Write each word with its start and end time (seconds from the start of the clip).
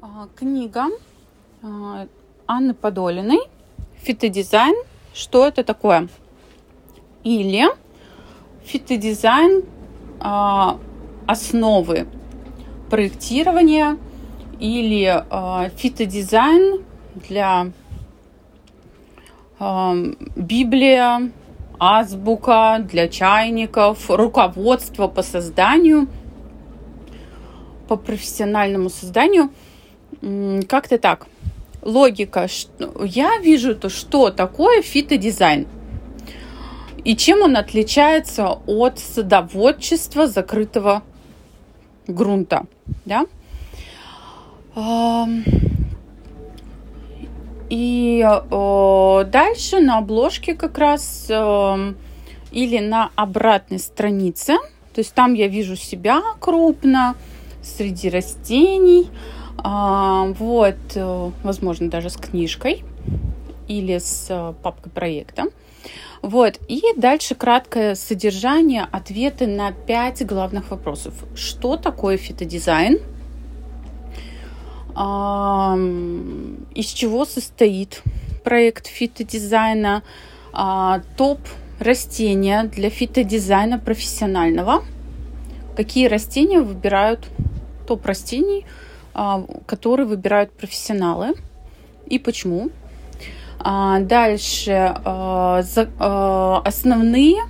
А, 0.00 0.28
книга 0.36 0.86
а, 1.60 2.06
Анны 2.46 2.72
Подолиной 2.72 3.40
«Фитодизайн. 3.96 4.76
Что 5.12 5.44
это 5.44 5.64
такое?» 5.64 6.08
или 7.24 7.64
«Фитодизайн. 8.64 9.64
А, 10.20 10.78
основы 11.26 12.06
проектирования» 12.90 13.98
или 14.60 15.24
«Фитодизайн 15.76 16.84
для 17.14 17.72
Библия, 20.36 21.32
азбука 21.80 22.78
для 22.88 23.08
чайников, 23.08 24.08
руководство 24.10 25.08
по 25.08 25.22
созданию, 25.22 26.06
по 27.88 27.96
профессиональному 27.96 28.90
созданию– 28.90 29.50
как-то 30.20 30.98
так. 30.98 31.26
Логика. 31.82 32.48
Я 33.04 33.38
вижу 33.38 33.74
то, 33.74 33.88
что 33.88 34.30
такое 34.30 34.82
фитодизайн. 34.82 35.66
И 37.04 37.16
чем 37.16 37.42
он 37.42 37.56
отличается 37.56 38.58
от 38.66 38.98
садоводчества 38.98 40.26
закрытого 40.26 41.02
грунта. 42.06 42.66
Да? 43.04 43.26
И 47.70 48.26
дальше 49.30 49.80
на 49.80 49.98
обложке 49.98 50.54
как 50.54 50.78
раз 50.78 51.30
или 52.50 52.78
на 52.78 53.10
обратной 53.14 53.78
странице, 53.78 54.56
то 54.94 54.98
есть 55.00 55.14
там 55.14 55.34
я 55.34 55.48
вижу 55.48 55.76
себя 55.76 56.22
крупно 56.40 57.14
среди 57.62 58.08
растений, 58.08 59.08
вот, 59.62 60.76
э, 60.94 61.30
возможно, 61.42 61.90
даже 61.90 62.10
с 62.10 62.16
книжкой 62.16 62.84
или 63.66 63.98
с 63.98 64.26
э, 64.30 64.54
папкой 64.62 64.90
проекта. 64.92 65.46
Вот, 66.22 66.58
и 66.68 66.82
дальше 66.96 67.34
краткое 67.34 67.94
содержание, 67.94 68.86
ответы 68.90 69.46
на 69.46 69.72
пять 69.72 70.24
главных 70.26 70.70
вопросов. 70.70 71.14
Что 71.34 71.76
такое 71.76 72.16
фитодизайн? 72.16 72.98
Из 76.74 76.86
чего 76.86 77.24
состоит 77.24 78.02
проект 78.42 78.88
фитодизайна? 78.88 80.02
А, 80.52 81.02
топ 81.16 81.38
растения 81.78 82.64
для 82.64 82.90
фитодизайна 82.90 83.78
профессионального. 83.78 84.82
Какие 85.76 86.08
растения 86.08 86.60
выбирают 86.60 87.28
топ 87.86 88.04
растений– 88.06 88.66
а, 88.76 88.87
который 89.66 90.06
выбирают 90.06 90.52
профессионалы 90.52 91.34
и 92.06 92.18
почему. 92.18 92.70
А, 93.60 94.00
дальше 94.00 94.94
а, 95.04 95.62
основные 96.64 97.42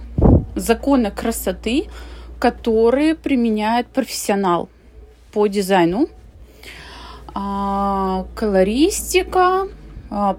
законы 0.54 1.10
красоты, 1.10 1.88
которые 2.38 3.14
применяет 3.14 3.88
профессионал 3.88 4.68
по 5.32 5.46
дизайну. 5.46 6.08
Колористика, 8.34 9.68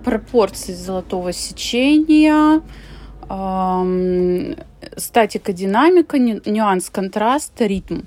пропорции 0.03 0.73
золотого 0.73 1.31
сечения, 1.31 2.61
статика, 4.97 5.53
динамика, 5.53 6.17
нюанс 6.19 6.89
контраста, 6.89 7.67
ритм. 7.67 7.99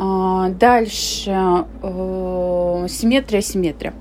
А, 0.00 0.50
дальше 0.50 1.32
э, 1.82 2.86
симметрия, 2.88 3.40
симметрия. 3.40 3.92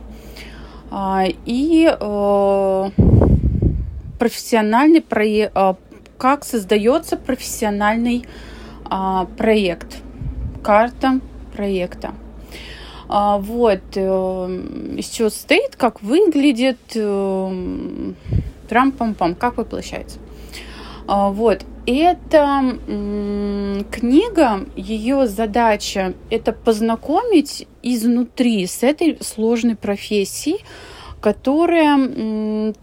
А, 0.92 1.26
и 1.48 1.92
э, 1.92 2.90
профессиональный 4.20 5.02
проект, 5.02 5.54
э, 5.56 5.74
как 6.20 6.46
создается 6.46 7.18
профессиональный 7.18 8.28
а, 8.86 9.26
проект, 9.38 10.04
карта 10.62 11.20
проекта. 11.56 12.14
Вот, 13.10 13.96
из 13.96 15.08
чего 15.08 15.30
состоит, 15.30 15.78
как 15.78 16.04
выглядит, 16.04 16.78
трам-пам-пам, 16.94 19.34
как 19.34 19.56
воплощается. 19.56 20.20
Вот, 21.08 21.66
эта 21.86 22.78
книга, 23.92 24.66
ее 24.76 25.26
задача 25.28 26.14
это 26.30 26.52
познакомить 26.52 27.66
изнутри 27.82 28.68
с 28.68 28.84
этой 28.84 29.18
сложной 29.22 29.78
профессией, 29.78 30.66
которая, 31.22 31.96
ну, 31.96 32.74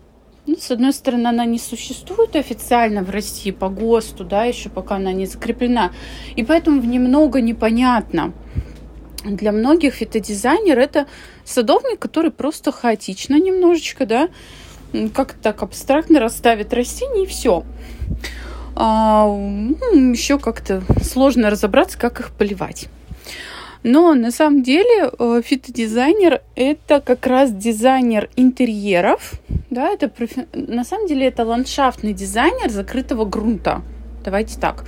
с 0.59 0.71
одной 0.71 0.95
стороны, 0.95 1.27
она 1.27 1.45
не 1.45 1.59
существует 1.59 2.35
официально 2.35 3.03
в 3.03 3.11
России 3.11 3.51
по 3.51 3.69
ГОСТу, 3.69 4.25
да, 4.25 4.45
еще 4.45 4.71
пока 4.71 4.97
она 4.97 5.13
не 5.13 5.27
закреплена, 5.27 5.93
и 6.35 6.43
поэтому 6.43 6.81
в 6.81 6.87
немного 6.87 7.43
непонятно. 7.43 8.33
Для 9.23 9.53
многих 9.53 9.95
фитодизайнер 9.95 10.79
это 10.79 11.07
садовник, 11.45 11.99
который 11.99 12.31
просто 12.31 12.73
хаотично 12.73 13.39
немножечко, 13.39 14.07
да, 14.07 14.29
как 15.15 15.35
так 15.35 15.63
абстрактно 15.63 16.21
расставит 16.21 16.73
растения 16.73 17.25
и 17.25 17.27
все 17.27 17.65
а, 18.77 19.27
еще 19.29 20.39
как-то 20.39 20.83
сложно 21.03 21.51
разобраться, 21.51 21.99
как 21.99 22.21
их 22.21 22.31
поливать. 22.33 22.89
Но 23.83 24.15
на 24.15 24.31
самом 24.31 24.63
деле 24.63 25.11
э, 25.19 25.43
фитодизайнер 25.45 26.41
это 26.57 27.03
как 27.03 27.27
раз 27.27 27.53
дизайнер 27.53 28.31
интерьеров, 28.35 29.35
да, 29.69 29.91
это 29.91 30.09
профи... 30.09 30.47
на 30.55 30.85
самом 30.85 31.07
деле 31.07 31.27
это 31.27 31.45
ландшафтный 31.45 32.15
дизайнер 32.15 32.71
закрытого 32.71 33.27
грунта. 33.27 33.83
Давайте 34.25 34.59
так. 34.59 34.87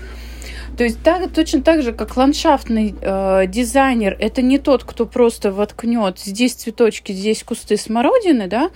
То 0.78 0.84
есть 0.84 1.02
так, 1.02 1.30
точно 1.30 1.60
так 1.60 1.82
же, 1.82 1.92
как 1.92 2.16
ландшафтный 2.16 2.94
э, 2.98 3.46
дизайнер, 3.48 4.16
это 4.18 4.40
не 4.40 4.58
тот, 4.58 4.84
кто 4.84 5.04
просто 5.04 5.52
воткнет 5.52 6.18
здесь 6.18 6.54
цветочки, 6.54 7.12
здесь 7.12 7.42
кусты 7.42 7.76
смородины, 7.76 8.46
да, 8.46 8.70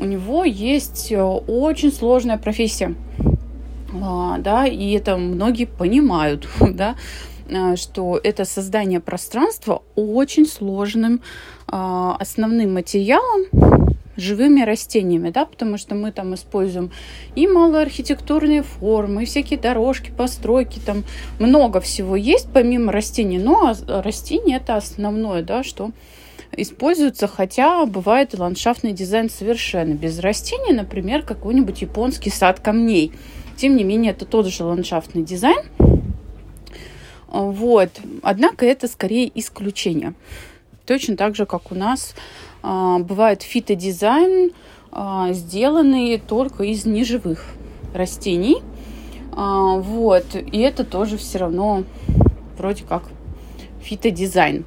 у 0.00 0.04
него 0.04 0.44
есть 0.44 1.12
э, 1.12 1.22
очень 1.22 1.92
сложная 1.92 2.38
профессия. 2.38 2.94
А, 4.02 4.38
да, 4.38 4.66
и 4.66 4.92
это 4.92 5.16
многие 5.16 5.66
понимают, 5.66 6.48
да, 6.60 6.96
а, 7.52 7.76
что 7.76 8.18
это 8.22 8.44
создание 8.44 9.00
пространства 9.00 9.82
очень 9.96 10.46
сложным 10.46 11.20
а, 11.66 12.16
основным 12.18 12.74
материалом 12.74 13.46
живыми 14.16 14.62
растениями, 14.62 15.30
да, 15.30 15.44
потому 15.46 15.78
что 15.78 15.94
мы 15.94 16.12
там 16.12 16.34
используем 16.34 16.90
и 17.34 17.46
малоархитектурные 17.46 18.62
формы, 18.62 19.22
и 19.22 19.26
всякие 19.26 19.58
дорожки, 19.58 20.10
постройки, 20.10 20.78
там 20.78 21.04
много 21.38 21.80
всего 21.80 22.16
есть 22.16 22.48
помимо 22.52 22.92
растений, 22.92 23.38
но 23.38 23.74
растения 23.86 24.56
это 24.56 24.76
основное, 24.76 25.42
да, 25.42 25.62
что 25.62 25.92
используется, 26.56 27.26
хотя 27.26 27.84
бывает 27.86 28.34
и 28.34 28.36
ландшафтный 28.36 28.92
дизайн 28.92 29.30
совершенно 29.30 29.94
без 29.94 30.18
растений, 30.18 30.72
например, 30.72 31.22
какой-нибудь 31.22 31.82
японский 31.82 32.30
сад 32.30 32.60
камней– 32.60 33.12
тем 33.60 33.76
не 33.76 33.84
менее, 33.84 34.12
это 34.12 34.24
тот 34.24 34.46
же 34.46 34.64
ландшафтный 34.64 35.22
дизайн. 35.22 35.60
Вот. 37.28 37.90
Однако 38.22 38.64
это 38.64 38.88
скорее 38.88 39.30
исключение. 39.38 40.14
Точно 40.86 41.14
так 41.14 41.36
же, 41.36 41.44
как 41.44 41.70
у 41.70 41.74
нас 41.74 42.14
а, 42.62 43.00
бывает 43.00 43.42
фитодизайн, 43.42 44.52
а, 44.90 45.34
сделанный 45.34 46.16
только 46.16 46.64
из 46.64 46.86
неживых 46.86 47.44
растений. 47.92 48.62
А, 49.32 49.76
вот. 49.76 50.24
И 50.34 50.58
это 50.58 50.82
тоже 50.86 51.18
все 51.18 51.36
равно 51.36 51.84
вроде 52.56 52.84
как 52.84 53.02
фитодизайн. 53.82 54.64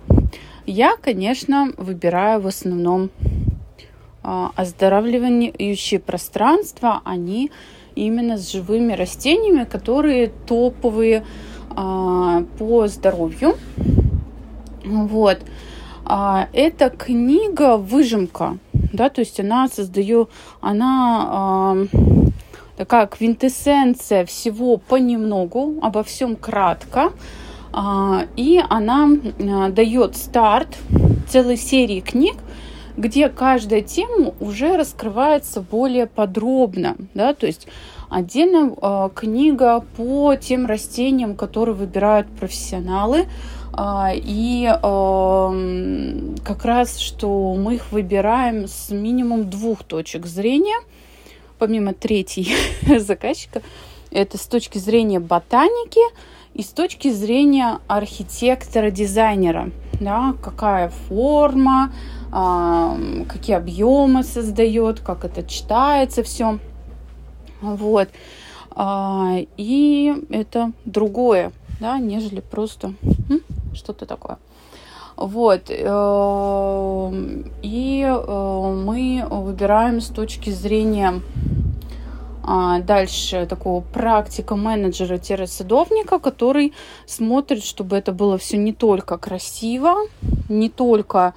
Я, 0.66 0.96
конечно, 0.96 1.74
выбираю 1.78 2.40
в 2.40 2.48
основном 2.48 3.10
а, 4.24 4.52
оздоравливающие 4.56 6.00
пространства. 6.00 7.02
Они 7.04 7.52
именно 7.96 8.38
с 8.38 8.50
живыми 8.50 8.94
растениями, 8.94 9.66
которые 9.66 10.32
топовые 10.48 11.26
а, 11.70 12.46
по 12.58 12.88
здоровью. 12.88 13.58
Вот. 14.86 15.40
А, 16.06 16.48
эта 16.54 16.90
книга 16.90 17.76
выжимка, 17.76 18.58
да, 18.72 19.10
то 19.10 19.20
есть 19.20 19.40
она 19.42 19.68
создает, 19.68 20.30
она 20.62 21.78
такая 22.78 23.08
квинтэссенция 23.08 24.26
всего 24.26 24.78
понемногу, 24.78 25.80
обо 25.82 26.04
всем 26.04 26.36
кратко, 26.36 27.12
и 28.36 28.62
она 28.70 29.10
а, 29.40 29.70
дает 29.70 30.16
старт 30.16 30.78
целой 31.28 31.58
серии 31.58 32.02
книг, 32.02 32.36
где 32.96 33.30
каждая 33.30 33.82
тема 33.82 34.34
уже 34.40 34.78
раскрывается 34.78 35.62
более 35.62 36.06
подробно, 36.06 36.96
да, 37.16 37.34
то 37.34 37.48
есть 37.48 37.68
отдельно 38.10 38.76
э, 38.80 39.10
книга 39.16 39.84
по 39.98 40.36
тем 40.36 40.68
растениям, 40.68 41.36
которые 41.36 41.74
выбирают 41.74 42.28
профессионалы, 42.28 43.26
А, 43.76 44.12
и 44.14 44.70
как 46.44 46.64
раз, 46.64 47.00
что 47.00 47.56
мы 47.56 47.76
их 47.76 47.92
выбираем 47.92 48.68
с 48.68 48.92
минимум 48.92 49.50
двух 49.50 49.84
точек 49.84 50.28
зрения, 50.28 50.80
помимо 51.58 51.96
третьей 51.96 52.54
заказчика, 53.00 53.64
это 54.12 54.38
с 54.38 54.46
точки 54.46 54.78
зрения 54.78 55.20
ботаники 55.20 56.02
и 56.54 56.62
с 56.62 56.68
точки 56.68 57.12
зрения 57.12 57.80
архитектора-дизайнера. 57.88 59.72
Да, 60.00 60.36
какая 60.42 60.90
форма, 60.90 61.92
какие 62.32 63.56
объемы 63.56 64.24
создает, 64.24 65.00
как 65.00 65.26
это 65.26 65.44
читается 65.44 66.24
все. 66.24 66.60
Вот. 67.62 68.10
А, 68.76 69.38
и 69.56 70.26
это 70.30 70.72
другое, 70.86 71.52
да, 71.80 72.00
нежели 72.00 72.40
просто 72.42 72.94
что-то 73.74 74.06
такое. 74.06 74.38
Вот. 75.16 75.70
Э, 75.70 77.12
и 77.62 78.02
э, 78.04 78.84
мы 78.86 79.26
выбираем 79.30 80.02
с 80.02 80.08
точки 80.08 80.50
зрения 80.50 81.14
а, 81.14 81.22
дальше 82.44 83.46
такого 83.46 83.82
практика 83.82 84.56
менеджера-садовника, 84.56 86.20
который 86.20 86.74
смотрит, 87.06 87.64
чтобы 87.64 87.96
это 87.96 88.12
было 88.12 88.38
все 88.38 88.58
не 88.58 88.74
только 88.74 89.18
красиво, 89.18 89.96
не 90.50 90.70
только 90.70 91.34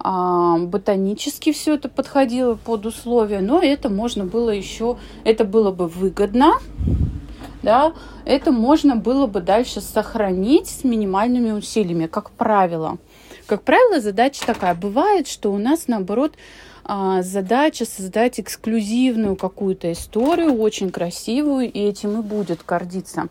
а, 0.00 0.58
ботанически 0.58 1.52
все 1.52 1.74
это 1.74 1.88
подходило 1.88 2.54
под 2.54 2.86
условия, 2.86 3.40
но 3.40 3.60
это 3.60 3.88
можно 3.88 4.24
было 4.24 4.50
еще, 4.50 4.96
это 5.24 5.44
было 5.44 5.72
бы 5.72 5.88
выгодно, 5.88 6.54
да, 7.62 7.92
это 8.24 8.52
можно 8.52 8.96
было 8.96 9.26
бы 9.26 9.40
дальше 9.40 9.80
сохранить 9.80 10.68
с 10.68 10.84
минимальными 10.84 11.50
усилиями, 11.50 12.06
как 12.06 12.30
правило. 12.30 12.98
Как 13.46 13.62
правило, 13.62 14.00
задача 14.00 14.44
такая. 14.46 14.74
Бывает, 14.74 15.26
что 15.26 15.50
у 15.52 15.58
нас, 15.58 15.88
наоборот, 15.88 16.34
а, 16.34 16.36
задача 16.88 17.84
создать 17.84 18.40
эксклюзивную 18.40 19.36
какую-то 19.36 19.92
историю, 19.92 20.54
очень 20.54 20.90
красивую, 20.90 21.70
и 21.70 21.78
этим 21.80 22.20
и 22.20 22.22
будет 22.22 22.64
гордиться 22.66 23.28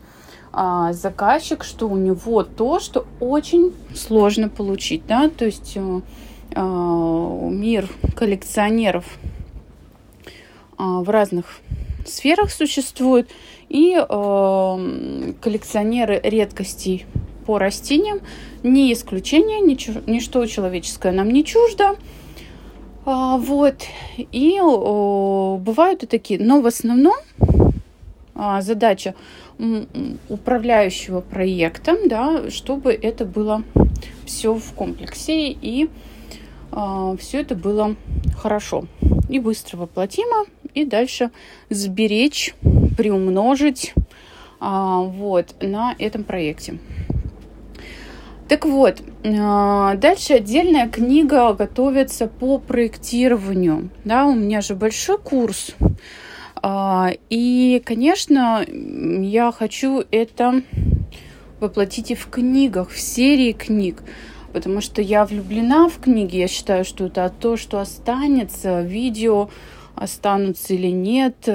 а, 0.52 0.92
заказчик, 0.92 1.64
что 1.64 1.88
у 1.88 1.96
него 1.96 2.42
то, 2.42 2.80
что 2.80 3.06
очень 3.20 3.72
сложно 3.94 4.48
получить, 4.48 5.06
да, 5.06 5.28
то 5.28 5.44
есть 5.44 5.72
э, 5.76 6.00
а, 6.54 7.48
мир 7.50 7.88
коллекционеров 8.16 9.04
в 10.78 11.10
разных 11.10 11.60
сферах 12.06 12.50
существует, 12.52 13.28
и 13.68 13.96
э, 13.96 15.32
коллекционеры 15.40 16.20
редкостей 16.22 17.04
по 17.46 17.58
растениям 17.58 18.20
не 18.62 18.92
исключение, 18.92 19.60
ничто 19.60 20.46
человеческое 20.46 21.12
нам 21.12 21.30
не 21.30 21.44
чуждо. 21.44 21.96
А, 23.10 23.38
вот. 23.38 23.86
И 24.18 24.60
бывают 24.60 26.02
и 26.02 26.06
такие. 26.06 26.38
Но 26.38 26.60
в 26.60 26.66
основном 26.66 27.16
а, 28.34 28.60
задача 28.60 29.14
управляющего 30.28 31.22
проектом, 31.22 31.96
да, 32.06 32.50
чтобы 32.50 32.92
это 32.92 33.24
было 33.24 33.62
все 34.26 34.52
в 34.52 34.72
комплексе 34.74 35.48
и 35.50 35.88
а, 36.70 37.16
все 37.16 37.40
это 37.40 37.54
было 37.54 37.96
хорошо 38.36 38.84
и 39.30 39.38
быстро 39.38 39.78
воплотимо, 39.78 40.44
и 40.74 40.84
дальше 40.84 41.30
сберечь, 41.70 42.54
приумножить 42.96 43.94
вот, 44.60 45.54
на 45.60 45.94
этом 45.98 46.24
проекте. 46.24 46.78
Так 48.48 48.64
вот, 48.64 49.02
а, 49.24 49.94
дальше 49.96 50.34
отдельная 50.34 50.88
книга 50.88 51.52
готовится 51.52 52.26
по 52.28 52.58
проектированию. 52.58 53.90
Да, 54.04 54.26
у 54.26 54.34
меня 54.34 54.62
же 54.62 54.74
большой 54.74 55.18
курс. 55.18 55.74
А, 56.56 57.10
и, 57.28 57.82
конечно, 57.84 58.64
я 58.66 59.52
хочу 59.52 60.02
это 60.10 60.62
воплотить 61.60 62.10
и 62.10 62.14
в 62.14 62.28
книгах, 62.28 62.90
в 62.90 62.98
серии 62.98 63.52
книг 63.52 64.02
потому 64.52 64.80
что 64.80 65.02
я 65.02 65.24
влюблена 65.24 65.88
в 65.88 66.00
книги. 66.00 66.36
Я 66.36 66.48
считаю, 66.48 66.84
что 66.84 67.06
это 67.06 67.32
то, 67.38 67.56
что 67.56 67.80
останется. 67.80 68.80
Видео 68.80 69.50
останутся 69.94 70.74
или 70.74 70.88
нет. 70.88 71.48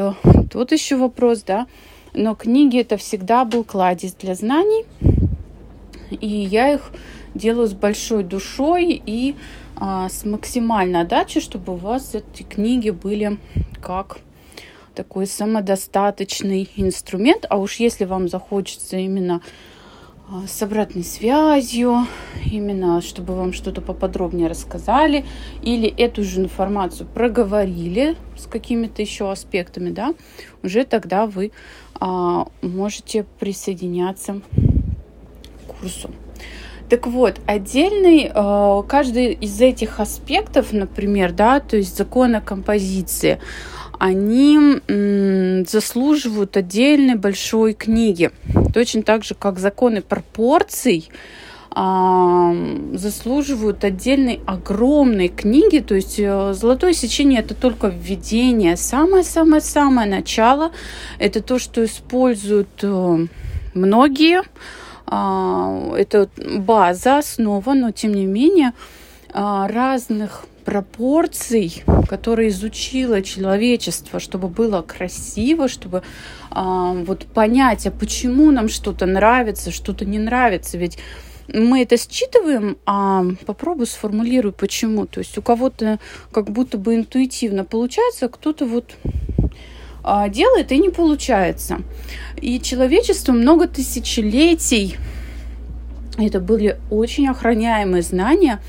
Тот 0.51 0.71
еще 0.71 0.95
вопрос, 0.95 1.43
да. 1.43 1.67
Но 2.13 2.35
книги 2.35 2.79
это 2.79 2.97
всегда 2.97 3.45
был 3.45 3.63
кладезь 3.63 4.13
для 4.13 4.35
знаний. 4.35 4.85
И 6.13 6.27
я 6.27 6.73
их 6.73 6.91
делаю 7.33 7.67
с 7.67 7.73
большой 7.73 8.23
душой 8.23 9.01
и 9.05 9.35
а, 9.75 10.09
с 10.09 10.25
максимальной 10.25 11.01
отдачей, 11.01 11.41
чтобы 11.41 11.73
у 11.73 11.77
вас 11.77 12.15
эти 12.15 12.43
книги 12.43 12.89
были 12.89 13.37
как 13.81 14.19
такой 14.93 15.27
самодостаточный 15.27 16.69
инструмент. 16.75 17.45
А 17.49 17.57
уж 17.57 17.75
если 17.77 18.05
вам 18.05 18.27
захочется 18.27 18.97
именно 18.97 19.41
а, 20.29 20.47
с 20.47 20.61
обратной 20.61 21.03
связью, 21.03 22.07
именно 22.49 23.01
чтобы 23.01 23.35
вам 23.35 23.53
что-то 23.53 23.81
поподробнее 23.81 24.47
рассказали, 24.47 25.25
или 25.61 25.87
эту 25.89 26.23
же 26.23 26.41
информацию 26.41 27.07
проговорили 27.13 28.15
с 28.37 28.45
какими-то 28.47 29.01
еще 29.01 29.31
аспектами, 29.31 29.89
да, 29.89 30.13
уже 30.61 30.85
тогда 30.85 31.25
вы 31.25 31.51
а, 31.95 32.47
можете 32.61 33.25
присоединяться 33.39 34.41
к 35.83 35.83
курсу. 35.83 36.09
Так 36.89 37.07
вот, 37.07 37.39
отдельный, 37.47 38.29
а, 38.33 38.83
каждый 38.83 39.33
из 39.33 39.59
этих 39.61 39.99
аспектов, 39.99 40.73
например, 40.73 41.31
да, 41.31 41.59
то 41.59 41.77
есть 41.77 41.97
закона 41.97 42.41
композиции, 42.41 43.39
они 43.99 44.59
заслуживают 45.65 46.57
отдельной 46.57 47.15
большой 47.15 47.73
книги. 47.73 48.31
Точно 48.73 49.01
так 49.01 49.23
же, 49.23 49.33
как 49.33 49.59
законы 49.59 50.01
пропорций 50.01 51.09
заслуживают 51.75 53.83
отдельной 53.83 54.41
огромной 54.45 55.29
книги. 55.29 55.79
То 55.79 55.95
есть 55.95 56.19
э, 56.19 56.53
золотое 56.53 56.93
сечение 56.93 57.39
это 57.39 57.55
только 57.55 57.87
введение, 57.87 58.77
самое-самое-самое 58.77 60.07
начало. 60.07 60.71
Это 61.17 61.41
то, 61.41 61.57
что 61.57 61.83
используют 61.83 62.83
э, 62.83 63.25
многие. 63.73 64.43
А, 65.15 65.93
это 65.95 66.27
база, 66.57 67.19
основа, 67.19 67.75
но 67.75 67.91
тем 67.91 68.15
не 68.15 68.25
менее 68.25 68.73
а, 69.31 69.67
разных 69.67 70.45
пропорций, 70.65 71.83
которые 72.09 72.49
изучило 72.49 73.21
человечество, 73.21 74.19
чтобы 74.19 74.47
было 74.47 74.81
красиво, 74.81 75.67
чтобы 75.67 76.01
а, 76.49 76.93
вот 76.93 77.27
понять, 77.27 77.85
а 77.85 77.91
почему 77.91 78.49
нам 78.49 78.69
что-то 78.69 79.05
нравится, 79.05 79.69
что-то 79.69 80.03
не 80.03 80.17
нравится. 80.17 80.79
Ведь 80.79 80.97
мы 81.47 81.83
это 81.83 81.95
считываем, 81.95 82.77
а 82.87 83.23
попробуй 83.45 83.85
сформулируй, 83.85 84.51
почему. 84.51 85.05
То 85.05 85.19
есть 85.19 85.37
у 85.37 85.43
кого-то 85.43 85.99
как 86.31 86.49
будто 86.49 86.79
бы 86.79 86.95
интуитивно 86.95 87.65
получается, 87.65 88.25
а 88.25 88.29
кто-то 88.29 88.65
вот 88.65 88.95
делает 90.29 90.71
и 90.71 90.77
не 90.77 90.89
получается. 90.89 91.81
И 92.37 92.59
человечество 92.59 93.31
много 93.31 93.67
тысячелетий, 93.67 94.97
это 96.17 96.39
были 96.39 96.77
очень 96.91 97.27
охраняемые 97.29 98.03
знания, 98.03 98.61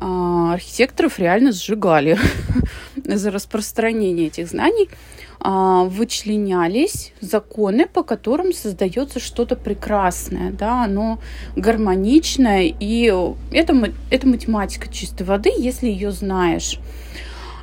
а, 0.00 0.54
архитекторов 0.54 1.18
реально 1.18 1.52
сжигали 1.52 2.18
за 3.04 3.30
распространение 3.30 4.28
этих 4.28 4.48
знаний. 4.48 4.88
А, 5.40 5.84
вычленялись 5.84 7.12
законы, 7.20 7.86
по 7.86 8.02
которым 8.02 8.52
создается 8.52 9.20
что-то 9.20 9.54
прекрасное, 9.54 10.50
да, 10.50 10.84
оно 10.84 11.20
гармоничное, 11.54 12.74
и 12.80 13.14
это, 13.52 13.92
это 14.10 14.26
математика 14.26 14.92
чистой 14.92 15.22
воды, 15.22 15.52
если 15.56 15.86
ее 15.86 16.10
знаешь. 16.10 16.80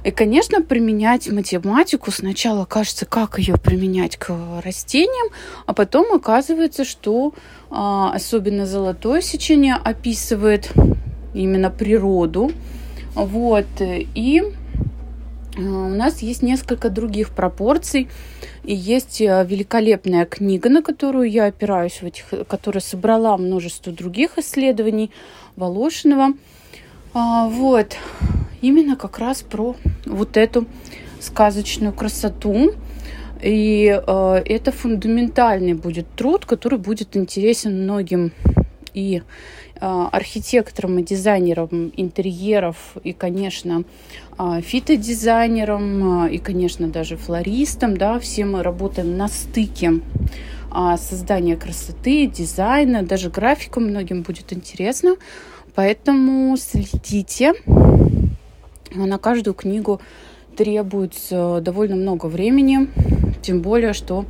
И, 0.05 0.12
конечно, 0.12 0.62
применять 0.62 1.27
математику 1.29 2.12
сначала 2.12 2.65
кажется, 2.65 3.07
как 3.07 3.39
ее 3.39 3.57
применять 3.57 4.17
к 4.17 4.31
растениям, 4.63 5.33
а 5.65 5.74
потом 5.74 6.13
оказывается, 6.13 6.85
что 6.85 7.33
а, 7.71 8.13
особенно 8.13 8.67
золотое 8.67 9.21
сечение 9.21 9.74
описывает 9.74 10.71
именно 11.33 11.71
природу. 11.71 12.51
Вот. 13.15 13.65
И 13.79 14.43
э, 15.57 15.59
у 15.59 15.89
нас 15.89 16.21
есть 16.21 16.43
несколько 16.43 16.91
других 16.91 17.31
пропорций. 17.31 18.07
И 18.63 18.75
есть 18.75 19.21
э, 19.21 19.43
великолепная 19.50 20.25
книга, 20.25 20.69
на 20.69 20.83
которую 20.83 21.31
я 21.31 21.45
опираюсь, 21.45 22.01
в 22.01 22.05
этих, 22.05 22.25
которая 22.47 22.81
собрала 22.81 23.35
множество 23.38 23.91
других 23.91 24.38
исследований 24.38 25.09
Волошинова. 25.55 26.33
А, 27.17 27.48
вот. 27.48 27.95
Именно 28.62 28.98
как 28.98 29.19
раз 29.19 29.41
про 29.41 29.77
вот 30.05 30.36
эту 30.36 30.65
сказочную 31.22 31.93
красоту. 31.93 32.74
И 33.41 33.86
э, 34.05 34.41
это 34.45 34.72
фундаментальный 34.74 35.75
будет 35.75 36.07
труд, 36.17 36.45
который 36.45 36.77
будет 36.77 37.15
интересен 37.15 37.84
многим 37.84 38.34
и 38.93 39.22
а, 39.81 40.07
архитектором 40.07 41.00
и 41.00 41.03
дизайнером 41.03 41.91
интерьеров, 41.98 42.77
и, 43.03 43.12
конечно, 43.12 43.84
а, 44.38 44.62
фитодизайнером, 44.62 46.24
а, 46.24 46.29
и, 46.29 46.38
конечно, 46.38 46.88
даже 46.88 47.17
флористом, 47.17 47.98
да, 47.98 48.17
все 48.19 48.45
мы 48.45 48.63
работаем 48.63 49.17
на 49.17 49.27
стыке 49.27 50.00
создания 50.98 51.55
красоты, 51.55 52.27
дизайна, 52.27 53.03
даже 53.03 53.29
графика 53.29 53.79
многим 53.79 54.24
будет 54.24 54.51
интересно, 54.51 55.15
поэтому 55.75 56.58
следите. 56.58 57.53
На 58.94 59.17
каждую 59.17 59.53
книгу 59.53 60.01
требуется 60.55 61.60
довольно 61.62 61.96
много 61.96 62.27
времени, 62.27 62.89
тем 63.41 63.62
более, 63.62 63.94
что 63.94 64.25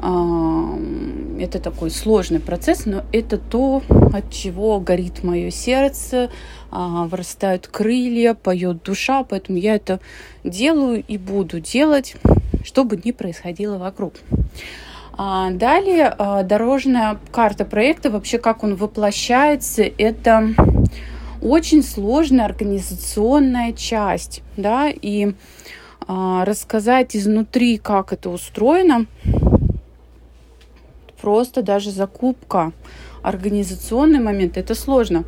это 0.00 1.58
такой 1.60 1.90
сложный 1.90 2.38
процесс, 2.40 2.86
но 2.86 3.02
это 3.12 3.36
то, 3.36 3.82
от 4.12 4.30
чего 4.30 4.78
горит 4.78 5.24
мое 5.24 5.50
сердце, 5.50 6.30
а, 6.70 7.06
вырастают 7.06 7.66
крылья, 7.66 8.34
поет 8.34 8.82
душа, 8.84 9.24
поэтому 9.24 9.58
я 9.58 9.74
это 9.74 10.00
делаю 10.44 11.02
и 11.06 11.18
буду 11.18 11.60
делать, 11.60 12.14
что 12.64 12.84
бы 12.84 13.00
ни 13.02 13.10
происходило 13.10 13.78
вокруг. 13.78 14.14
А, 15.20 15.50
далее 15.50 16.14
а, 16.16 16.44
дорожная 16.44 17.18
карта 17.32 17.64
проекта, 17.64 18.08
вообще 18.08 18.38
как 18.38 18.62
он 18.62 18.76
воплощается, 18.76 19.82
это 19.82 20.50
очень 21.42 21.82
сложная 21.82 22.44
организационная 22.44 23.72
часть, 23.72 24.42
да, 24.56 24.88
и 24.90 25.34
рассказать 26.06 27.14
изнутри, 27.14 27.76
как 27.76 28.14
это 28.14 28.30
устроено, 28.30 29.04
просто 31.20 31.62
даже 31.62 31.90
закупка, 31.90 32.72
организационный 33.22 34.20
момент, 34.20 34.56
это 34.56 34.74
сложно. 34.74 35.24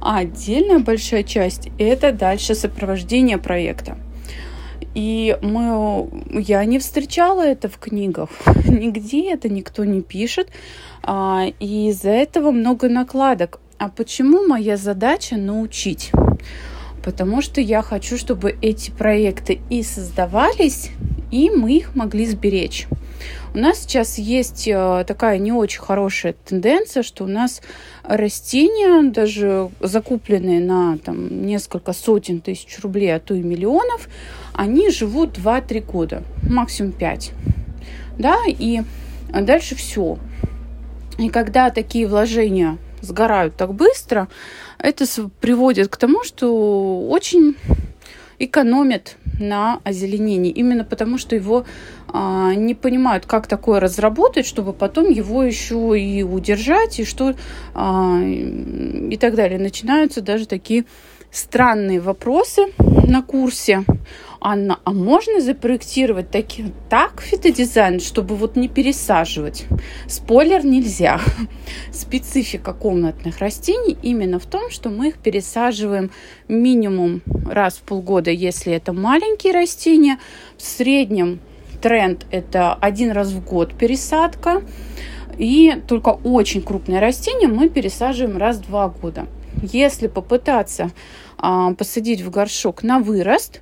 А 0.00 0.18
отдельная 0.18 0.78
большая 0.78 1.24
часть– 1.24 1.68
это 1.78 2.12
дальше 2.12 2.54
сопровождение 2.54 3.38
проекта. 3.38 3.98
И 4.94 5.36
мы, 5.40 6.08
я 6.32 6.64
не 6.64 6.78
встречала 6.78 7.42
это 7.46 7.68
в 7.68 7.78
книгах, 7.78 8.30
нигде 8.64 9.32
это 9.32 9.48
никто 9.48 9.84
не 9.84 10.02
пишет, 10.02 10.48
а, 11.02 11.46
и 11.60 11.88
из-за 11.88 12.10
этого 12.10 12.50
много 12.50 12.88
накладок. 12.88 13.60
А 13.78 13.88
почему 13.88 14.46
моя 14.46 14.76
задача 14.76 15.36
научить? 15.36 16.10
Потому 17.04 17.40
что 17.40 17.60
я 17.60 17.82
хочу, 17.82 18.18
чтобы 18.18 18.56
эти 18.60 18.90
проекты 18.90 19.60
и 19.70 19.82
создавались, 19.82 20.90
и 21.30 21.50
мы 21.50 21.72
их 21.72 21.94
могли 21.94 22.26
сберечь. 22.26 22.86
У 23.52 23.58
нас 23.58 23.80
сейчас 23.80 24.16
есть 24.16 24.68
э, 24.68 25.04
такая 25.08 25.38
не 25.38 25.50
очень 25.50 25.80
хорошая 25.80 26.34
тенденция, 26.44 27.02
что 27.02 27.24
у 27.24 27.26
нас 27.26 27.62
растения, 28.04 29.10
даже 29.10 29.70
закупленные 29.80 30.60
на 30.60 30.98
там, 30.98 31.44
несколько 31.44 31.92
сотен 31.92 32.40
тысяч 32.40 32.78
рублей, 32.80 33.12
а 33.14 33.18
то 33.18 33.34
и 33.34 33.42
миллионов, 33.42 34.08
они 34.54 34.90
живут 34.90 35.36
2-3 35.36 35.80
года, 35.80 36.22
максимум 36.48 36.92
5. 36.92 37.32
Да, 38.18 38.36
и 38.46 38.82
дальше 39.32 39.74
все. 39.74 40.18
И 41.18 41.28
когда 41.28 41.70
такие 41.70 42.06
вложения 42.06 42.78
сгорают 43.00 43.56
так 43.56 43.74
быстро, 43.74 44.28
это 44.78 45.06
приводит 45.40 45.88
к 45.88 45.96
тому, 45.96 46.22
что 46.22 47.08
очень 47.08 47.56
экономят 48.40 49.16
на 49.38 49.80
озеленении. 49.84 50.50
Именно 50.50 50.84
потому, 50.84 51.18
что 51.18 51.36
его 51.36 51.64
а, 52.08 52.54
не 52.54 52.74
понимают, 52.74 53.26
как 53.26 53.46
такое 53.46 53.78
разработать, 53.78 54.46
чтобы 54.46 54.72
потом 54.72 55.10
его 55.10 55.42
еще 55.42 55.98
и 56.00 56.22
удержать, 56.22 56.98
и 56.98 57.04
что 57.04 57.34
а, 57.74 58.20
и 58.20 59.16
так 59.20 59.34
далее. 59.36 59.58
Начинаются 59.58 60.22
даже 60.22 60.46
такие 60.46 60.86
странные 61.30 62.00
вопросы 62.00 62.72
на 62.78 63.22
курсе. 63.22 63.84
Анна, 64.42 64.80
а 64.84 64.92
можно 64.92 65.40
запроектировать 65.40 66.30
таки, 66.30 66.72
так 66.88 67.20
фитодизайн, 67.20 68.00
чтобы 68.00 68.36
вот 68.36 68.56
не 68.56 68.68
пересаживать? 68.68 69.66
Спойлер, 70.06 70.64
нельзя. 70.64 71.20
Специфика 71.92 72.72
комнатных 72.72 73.38
растений 73.38 73.98
именно 74.02 74.38
в 74.38 74.46
том, 74.46 74.70
что 74.70 74.88
мы 74.88 75.08
их 75.08 75.18
пересаживаем 75.18 76.10
минимум 76.48 77.20
раз 77.46 77.74
в 77.74 77.82
полгода, 77.82 78.30
если 78.30 78.72
это 78.72 78.94
маленькие 78.94 79.52
растения. 79.52 80.18
В 80.56 80.62
среднем 80.62 81.40
тренд 81.82 82.24
это 82.30 82.72
один 82.74 83.10
раз 83.10 83.28
в 83.32 83.44
год 83.44 83.74
пересадка. 83.74 84.62
И 85.36 85.82
только 85.86 86.10
очень 86.10 86.62
крупные 86.62 87.00
растения 87.00 87.48
мы 87.48 87.68
пересаживаем 87.68 88.38
раз 88.38 88.56
в 88.56 88.66
два 88.68 88.88
года. 88.88 89.26
Если 89.62 90.06
попытаться 90.06 90.90
а, 91.38 91.74
посадить 91.74 92.20
в 92.22 92.30
горшок 92.30 92.82
на 92.82 92.98
вырост, 92.98 93.60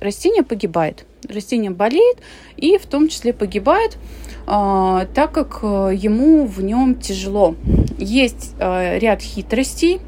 растение 0.00 0.42
погибает. 0.42 1.06
Растение 1.28 1.70
болеет 1.70 2.18
и 2.56 2.78
в 2.78 2.86
том 2.86 3.08
числе 3.08 3.32
погибает, 3.32 3.98
а, 4.46 5.06
так 5.14 5.32
как 5.32 5.60
а, 5.62 5.88
ему 5.90 6.46
в 6.46 6.62
нем 6.62 6.96
тяжело. 6.96 7.54
Есть 7.98 8.54
а, 8.58 8.98
ряд 8.98 9.22
хитростей 9.22 10.00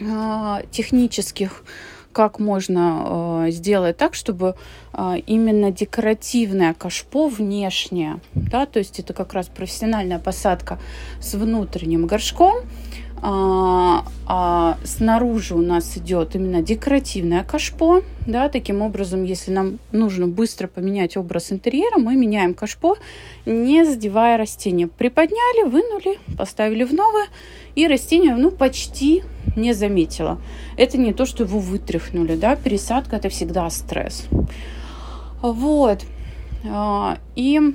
а, 0.00 0.62
технических, 0.70 1.64
как 2.14 2.38
можно 2.38 3.44
э, 3.46 3.50
сделать 3.50 3.96
так, 3.96 4.14
чтобы 4.14 4.54
э, 4.92 5.16
именно 5.26 5.70
декоративное 5.72 6.72
кашпо 6.72 7.28
внешнее, 7.28 8.20
да, 8.34 8.66
то 8.66 8.78
есть 8.78 9.00
это 9.00 9.12
как 9.12 9.34
раз 9.34 9.48
профессиональная 9.48 10.20
посадка 10.20 10.78
с 11.20 11.34
внутренним 11.34 12.06
горшком, 12.06 12.62
а, 13.26 14.04
а 14.26 14.76
снаружи 14.84 15.54
у 15.54 15.62
нас 15.62 15.96
идет 15.96 16.36
именно 16.36 16.60
декоративное 16.60 17.42
кашпо. 17.42 18.02
Да, 18.26 18.50
таким 18.50 18.82
образом, 18.82 19.24
если 19.24 19.50
нам 19.50 19.78
нужно 19.92 20.28
быстро 20.28 20.68
поменять 20.68 21.16
образ 21.16 21.50
интерьера, 21.50 21.98
мы 21.98 22.16
меняем 22.16 22.52
кашпо, 22.52 22.96
не 23.46 23.86
задевая 23.86 24.36
растение. 24.36 24.88
Приподняли, 24.88 25.66
вынули, 25.66 26.18
поставили 26.36 26.84
в 26.84 26.92
новое, 26.92 27.28
и 27.74 27.88
растение 27.88 28.36
ну, 28.36 28.50
почти 28.50 29.22
не 29.56 29.72
заметило. 29.72 30.38
Это 30.76 30.98
не 30.98 31.14
то, 31.14 31.24
что 31.24 31.44
его 31.44 31.60
вытряхнули. 31.60 32.36
Да? 32.36 32.56
Пересадка– 32.56 33.16
это 33.16 33.30
всегда 33.30 33.70
стресс. 33.70 34.26
Вот. 35.40 36.04
А, 36.66 37.16
и 37.36 37.74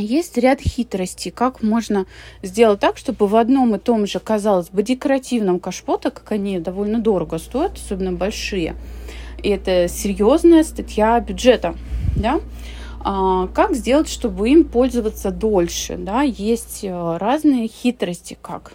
есть 0.00 0.36
ряд 0.38 0.60
хитростей, 0.60 1.30
как 1.30 1.62
можно 1.62 2.06
сделать 2.42 2.80
так, 2.80 2.96
чтобы 2.96 3.26
в 3.26 3.36
одном 3.36 3.74
и 3.74 3.78
том 3.78 4.06
же, 4.06 4.18
казалось 4.18 4.68
бы, 4.70 4.82
декоративном 4.82 5.60
кашпо, 5.60 5.96
так 5.96 6.14
как 6.14 6.32
они 6.32 6.58
довольно 6.58 6.98
дорого 6.98 7.38
стоят, 7.38 7.76
особенно 7.76 8.12
большие, 8.12 8.76
и 9.42 9.48
это 9.50 9.88
серьезная 9.88 10.64
статья 10.64 11.18
бюджета, 11.20 11.74
да, 12.16 12.40
а, 13.00 13.46
как 13.48 13.74
сделать, 13.74 14.08
чтобы 14.08 14.48
им 14.50 14.64
пользоваться 14.64 15.30
дольше, 15.30 15.96
да, 15.96 16.22
есть 16.22 16.80
э, 16.82 17.16
разные 17.18 17.68
хитрости, 17.68 18.36
как, 18.40 18.74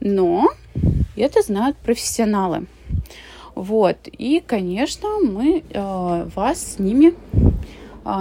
но 0.00 0.48
это 1.16 1.42
знают 1.42 1.76
профессионалы, 1.78 2.66
вот, 3.54 3.96
и, 4.06 4.40
конечно, 4.46 5.08
мы 5.20 5.64
э, 5.68 6.28
вас 6.36 6.74
с 6.74 6.78
ними 6.78 7.14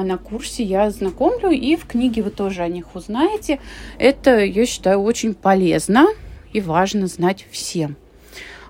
на 0.03 0.17
курсе 0.17 0.63
я 0.63 0.89
знакомлю, 0.89 1.49
и 1.51 1.75
в 1.75 1.85
книге 1.85 2.23
вы 2.23 2.29
тоже 2.29 2.61
о 2.61 2.67
них 2.67 2.95
узнаете. 2.95 3.59
Это, 3.97 4.43
я 4.43 4.65
считаю, 4.65 5.01
очень 5.01 5.33
полезно 5.33 6.07
и 6.53 6.61
важно 6.61 7.07
знать 7.07 7.45
всем 7.51 7.95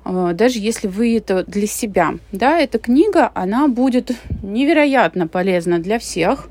а, 0.03 0.33
даже 0.33 0.59
если 0.59 0.87
вы 0.87 1.17
это 1.17 1.43
для 1.43 1.67
себя. 1.67 2.15
Да, 2.31 2.59
эта 2.59 2.79
книга, 2.79 3.31
она 3.33 3.67
будет 3.67 4.11
невероятно 4.41 5.27
полезна 5.27 5.79
для 5.79 5.99
всех. 5.99 6.49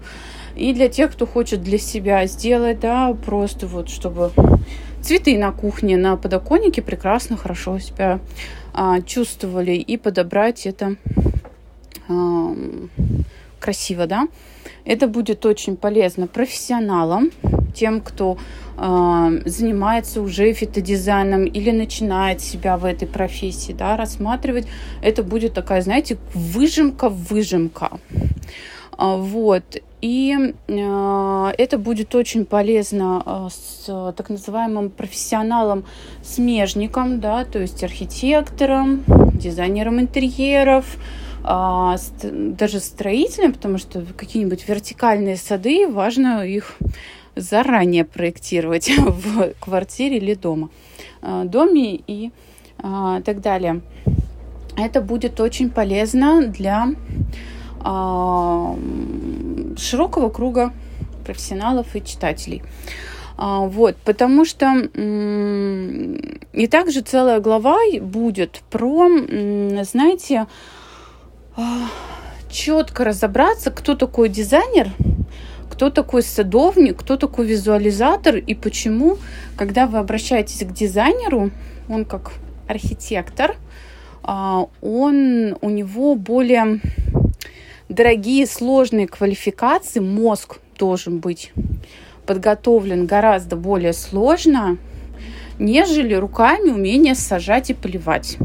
И 0.57 0.73
для 0.73 0.89
тех, 0.89 1.13
кто 1.13 1.27
хочет 1.27 1.63
для 1.63 1.79
себя 1.79 2.27
сделать, 2.27 2.81
да, 2.81 3.15
просто 3.15 3.67
вот, 3.67 3.91
чтобы 3.91 4.33
цветы 5.03 5.39
на 5.39 5.53
кухне, 5.53 5.97
на 5.97 6.17
подоконнике 6.17 6.83
прекрасно, 6.83 7.37
хорошо 7.37 7.79
себя 7.79 8.21
а, 8.75 9.01
чувствовали 9.03 9.73
и 9.73 9.97
подобрать 9.97 10.67
это 10.67 10.97
а, 12.09 12.55
красиво, 13.67 14.07
да. 14.07 14.29
Это 14.85 15.09
будет 15.09 15.45
очень 15.45 15.77
полезно 15.77 16.29
профессионалам, 16.29 17.31
тем, 17.75 18.01
кто 18.01 18.39
э, 18.79 19.41
занимается 19.45 20.23
уже 20.23 20.53
фитодизайном 20.53 21.45
или 21.45 21.73
начинает 21.73 22.41
себя 22.41 22.77
в 22.77 22.85
этой 22.85 23.09
профессии, 23.09 23.73
да, 23.73 23.97
рассматривать. 23.97 24.69
Это 25.03 25.25
будет 25.25 25.55
такая, 25.55 25.83
знаете, 25.83 26.17
выжимка-выжимка. 26.35 27.99
А, 28.97 29.17
вот. 29.17 29.83
И 30.01 30.55
э, 30.69 31.53
это 31.59 31.79
будет 31.79 32.15
очень 32.15 32.45
полезно 32.45 33.23
э, 33.27 33.49
с 33.51 34.13
так 34.17 34.31
называемым 34.31 34.91
профессионалом-смежником, 34.91 37.19
да, 37.21 37.45
то 37.45 37.59
есть 37.59 37.83
архитектором, 37.83 39.03
дизайнером 39.35 39.99
интерьеров, 39.99 40.85
даже 41.47 42.81
строителям, 42.81 43.53
потому 43.53 43.79
что 43.79 44.05
какие-нибудь 44.17 44.69
вертикальные 44.69 45.37
сады, 45.37 45.87
важно 45.89 46.45
их 46.45 46.77
заранее 47.37 48.05
проектировать 48.05 48.91
в 48.99 49.53
квартире 49.61 50.17
или 50.17 50.35
дома, 50.35 50.71
э, 51.23 51.45
доме 51.45 52.01
и 52.07 52.33
э, 52.79 53.23
так 53.25 53.41
далее. 53.41 53.83
Это 54.77 55.01
будет 55.01 55.41
очень 55.41 55.71
полезно 55.71 56.43
для 56.49 56.89
широкого 59.79 60.29
круга 60.29 60.73
профессионалов 61.25 61.95
и 61.95 62.05
читателей. 62.05 62.65
Вот, 63.39 63.97
потому 64.05 64.45
что 64.45 64.89
и 66.53 66.67
также 66.67 67.03
целая 67.03 67.39
глава 67.39 67.79
будет 68.01 68.63
про, 68.71 69.09
знаете, 69.85 70.47
четко 72.51 73.05
разобраться, 73.05 73.71
кто 73.71 73.95
такой 73.95 74.29
дизайнер, 74.29 74.91
кто 75.71 75.91
такой 75.91 76.23
садовник, 76.23 76.99
кто 76.99 77.17
такой 77.17 77.47
визуализатор 77.47 78.37
и 78.37 78.55
почему, 78.55 79.19
когда 79.57 79.87
вы 79.87 79.99
обращаетесь 79.99 80.67
к 80.67 80.73
дизайнеру, 80.73 81.51
он 81.89 82.05
как 82.05 82.33
архитектор, 82.67 83.57
а, 84.23 84.67
он, 84.81 85.57
у 85.61 85.71
него 85.71 86.15
более 86.15 86.81
дорогие, 87.89 88.47
сложные 88.47 89.07
квалификации, 89.07 90.01
мозг 90.01 90.59
должен 90.79 91.19
быть 91.19 91.53
подготовлен 92.27 93.07
гораздо 93.07 93.57
более 93.57 93.93
сложно, 93.93 94.79
нежели 95.59 96.15
руками 96.15 96.71
умение 96.71 97.15
сажать 97.15 97.71
и 97.71 97.75
поливать. 97.75 98.39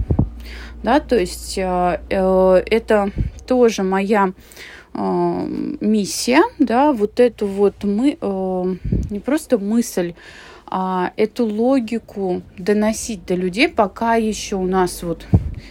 Да, 0.84 1.00
то 1.00 1.18
есть 1.18 1.58
э, 1.58 2.02
э, 2.10 2.64
это 2.66 3.12
тоже 3.46 3.84
моя 3.84 4.34
э, 4.94 5.46
миссия, 5.80 6.42
да, 6.58 6.92
вот 6.92 7.20
эту 7.20 7.46
вот 7.46 7.84
мы, 7.84 8.18
не 9.10 9.20
просто 9.20 9.60
мысль, 9.60 10.14
а 10.74 11.12
эту 11.18 11.46
логику 11.46 12.44
доносить 12.58 13.26
до 13.26 13.36
людей, 13.36 13.68
пока 13.68 14.16
еще 14.16 14.56
у 14.56 14.66
нас 14.66 15.04
вот 15.04 15.28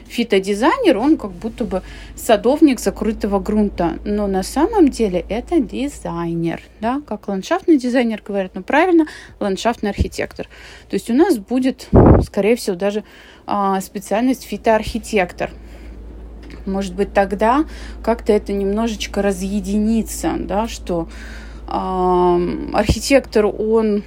фитодизайнер, 0.07 0.99
он 0.99 1.17
как 1.17 1.33
будто 1.33 1.65
бы 1.65 1.83
садовник 2.15 2.79
закрытого 2.81 3.41
грунта, 3.41 3.99
но 4.05 4.27
на 4.27 4.43
самом 4.43 4.89
деле 4.89 5.25
это 5.31 5.59
дизайнер, 5.59 6.61
да, 6.83 7.01
как 7.07 7.29
ландшафтный 7.29 7.79
дизайнер 7.79 8.23
говорят, 8.23 8.53
ну 8.55 8.63
правильно, 8.63 9.07
ландшафтный 9.41 9.89
архитектор. 9.89 10.47
То 10.91 10.95
есть 10.95 11.09
у 11.09 11.15
нас 11.15 11.39
будет, 11.39 11.89
скорее 12.23 12.55
всего, 12.57 12.77
даже 12.77 13.03
а, 13.47 13.81
специальность 13.81 14.43
фитоархитектор, 14.45 15.51
может 16.67 16.95
быть, 16.95 17.15
тогда 17.15 17.65
как-то 18.03 18.35
это 18.35 18.53
немножечко 18.53 19.23
разъединится, 19.23 20.35
да, 20.39 20.69
что 20.69 21.09
архитектор, 21.67 23.47
он 23.47 24.03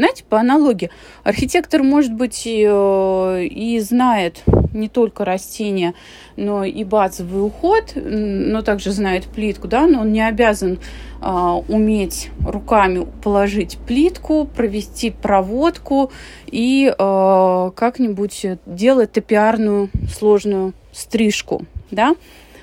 знаете, 0.00 0.24
по 0.24 0.40
аналогии, 0.40 0.90
архитектор, 1.24 1.82
может 1.82 2.14
быть, 2.14 2.46
и, 2.46 2.66
э, 2.66 3.44
и 3.44 3.78
знает 3.80 4.42
не 4.72 4.88
только 4.88 5.26
растения, 5.26 5.92
но 6.36 6.64
и 6.64 6.84
базовый 6.84 7.44
уход, 7.44 7.92
но 7.94 8.62
также 8.62 8.92
знает 8.92 9.24
плитку, 9.26 9.68
да, 9.68 9.86
но 9.86 10.00
он 10.00 10.12
не 10.12 10.26
обязан 10.26 10.78
а, 11.20 11.56
уметь 11.56 12.30
руками 12.46 13.06
положить 13.22 13.78
плитку, 13.86 14.46
провести 14.46 15.10
проводку 15.10 16.10
и 16.46 16.94
а, 16.96 17.70
как-нибудь 17.72 18.46
делать 18.64 19.12
топиарную 19.12 19.90
сложную 20.08 20.72
стрижку, 20.92 21.66
да. 21.90 22.14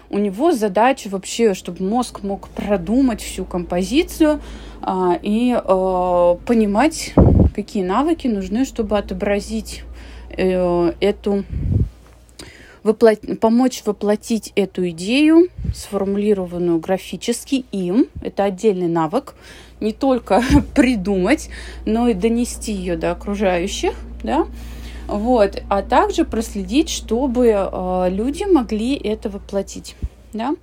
У 0.10 0.18
него 0.18 0.54
задача 0.54 1.10
вообще, 1.10 1.54
чтобы 1.54 1.84
мозг 1.84 2.24
мог 2.24 2.48
продумать 2.50 3.22
всю 3.22 3.44
композицию 3.44 4.42
и 5.22 5.56
а, 5.58 6.36
понимать, 6.46 7.14
какие 7.56 7.84
навыки 7.84 8.28
нужны, 8.28 8.66
чтобы 8.66 8.98
отобразить 8.98 9.84
э, 10.30 10.94
эту 11.00 11.44
воплот... 12.84 13.20
помочь 13.40 13.84
воплотить 13.86 14.54
эту 14.56 14.90
идею, 14.90 15.50
сформулированную 15.74 16.80
графически 16.80 17.66
им. 17.72 18.08
Это 18.22 18.46
отдельный 18.46 18.88
навык. 18.88 19.36
Не 19.80 19.92
только 19.92 20.42
придумать, 20.76 21.50
но 21.86 22.08
и 22.08 22.14
донести 22.14 22.72
ее 22.72 22.96
до 22.96 23.12
окружающих, 23.12 23.94
да, 24.24 24.48
вот, 25.08 25.64
а 25.70 25.84
также 25.84 26.26
проследить, 26.26 26.90
чтобы 26.90 27.48
э, 27.48 28.08
люди 28.10 28.44
могли 28.44 28.96
это 28.96 29.30
воплотить, 29.30 29.96
да, 30.34 30.56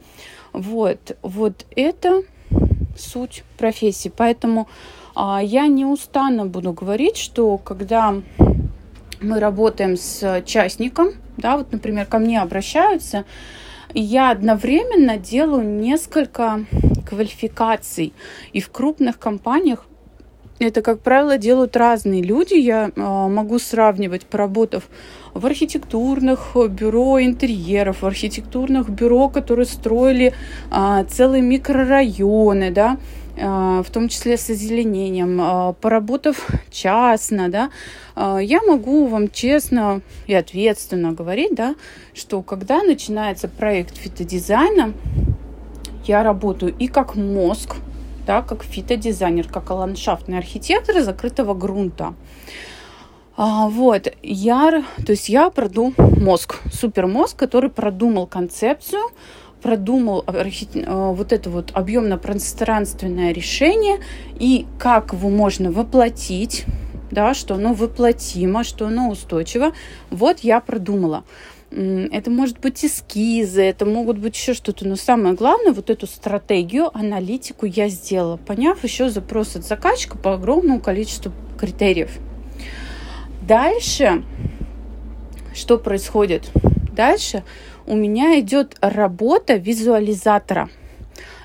вот, 0.53 1.17
вот 1.23 1.65
это 1.75 2.23
суть 2.97 3.45
профессии, 3.59 4.13
поэтому 4.15 4.69
э, 5.17 5.39
я 5.43 5.67
неустанно 5.67 6.47
буду 6.47 6.73
говорить, 6.73 7.17
что 7.17 7.59
когда 7.59 8.15
мы 9.21 9.41
работаем 9.41 9.97
с 9.97 10.43
частником, 10.45 11.13
да, 11.37 11.57
вот, 11.57 11.73
например, 11.73 12.07
ко 12.07 12.19
мне 12.19 12.41
обращаются, 12.41 13.25
я 13.95 14.31
одновременно 14.31 15.17
делаю 15.17 15.67
несколько 15.67 16.65
квалификаций. 17.09 18.13
И 18.53 18.61
в 18.61 18.71
крупных 18.71 19.19
компаниях 19.19 19.87
это, 20.59 20.83
как 20.83 21.01
правило, 21.01 21.37
делают 21.37 21.77
разные 21.77 22.23
люди. 22.23 22.55
Я 22.55 22.91
э, 22.95 23.01
могу 23.01 23.59
сравнивать, 23.59 24.25
поработав 24.27 24.85
в 25.33 25.45
архитектурных 25.47 26.57
бюро 26.71 27.21
интерьеров, 27.21 28.03
в 28.03 28.07
архитектурных 28.07 28.89
бюро, 28.89 29.29
которые 29.29 29.67
строили 29.67 30.33
э, 30.71 31.05
целые 31.11 31.43
микрорайоны, 31.43 32.71
да, 32.71 32.99
э, 33.37 33.83
в 33.85 33.91
том 33.91 34.09
числе 34.09 34.37
с 34.37 34.49
озеленением, 34.49 35.41
э, 35.41 35.75
поработав 35.81 36.47
частно, 36.71 37.49
да, 37.49 37.71
э, 38.15 38.39
я 38.43 38.63
могу 38.63 39.07
вам 39.07 39.29
честно 39.31 40.03
и 40.29 40.35
ответственно 40.35 41.13
говорить, 41.13 41.55
да, 41.57 41.75
что 42.15 42.43
когда 42.43 42.85
начинается 42.85 43.49
проект 43.49 43.97
фитодизайна, 43.97 44.93
я 46.07 46.23
работаю 46.23 46.75
и 46.79 46.87
как 46.87 47.17
мозг, 47.17 47.77
да, 48.27 48.43
как 48.43 48.63
фитодизайнер, 48.63 49.49
как 49.49 49.71
ландшафтный 49.71 50.39
архитектор 50.39 51.01
закрытого 51.03 51.55
грунта. 51.55 52.15
А, 53.37 53.69
вот, 53.69 54.13
я, 54.23 54.85
то 55.05 55.13
есть 55.13 55.29
я 55.29 55.51
проду 55.51 55.93
мозг, 55.99 56.61
супермозг, 56.73 57.37
который 57.37 57.69
продумал 57.69 58.27
концепцию, 58.27 59.11
продумал 59.61 60.23
архи... 60.27 60.69
Э, 60.75 61.13
вот 61.13 61.33
это 61.33 61.51
вот 61.51 61.71
объемно-пространственное 61.73 63.33
решение 63.33 63.99
и 64.39 64.67
как 64.79 65.15
его 65.15 65.31
можно 65.31 65.73
воплотить, 65.73 66.65
да, 67.11 67.35
что 67.35 67.55
оно 67.55 67.75
воплотимо, 67.75 68.65
что 68.65 68.87
оно 68.87 69.11
устойчиво. 69.11 69.73
Вот 70.11 70.41
я 70.41 70.61
продумала 70.61 71.25
это 71.77 72.31
может 72.31 72.61
быть 72.61 72.85
эскизы, 72.85 73.63
это 73.63 73.85
могут 73.85 74.19
быть 74.19 74.37
еще 74.37 74.55
что-то, 74.55 74.87
но 74.87 74.95
самое 74.95 75.35
главное, 75.35 75.73
вот 75.73 75.91
эту 75.91 76.07
стратегию, 76.07 76.97
аналитику 76.97 77.67
я 77.67 77.89
сделала, 77.89 78.37
поняв 78.37 78.85
еще 78.85 79.11
запрос 79.11 79.57
от 79.57 79.65
заказчика 79.65 80.17
по 80.17 80.35
огромному 80.35 80.81
количеству 80.81 81.33
критериев. 81.59 82.11
Дальше, 83.43 84.23
что 85.53 85.79
происходит? 85.79 86.51
Дальше 86.93 87.43
у 87.87 87.97
меня 87.97 88.39
идет 88.39 88.77
работа 88.81 89.57
визуализатора– 89.57 90.71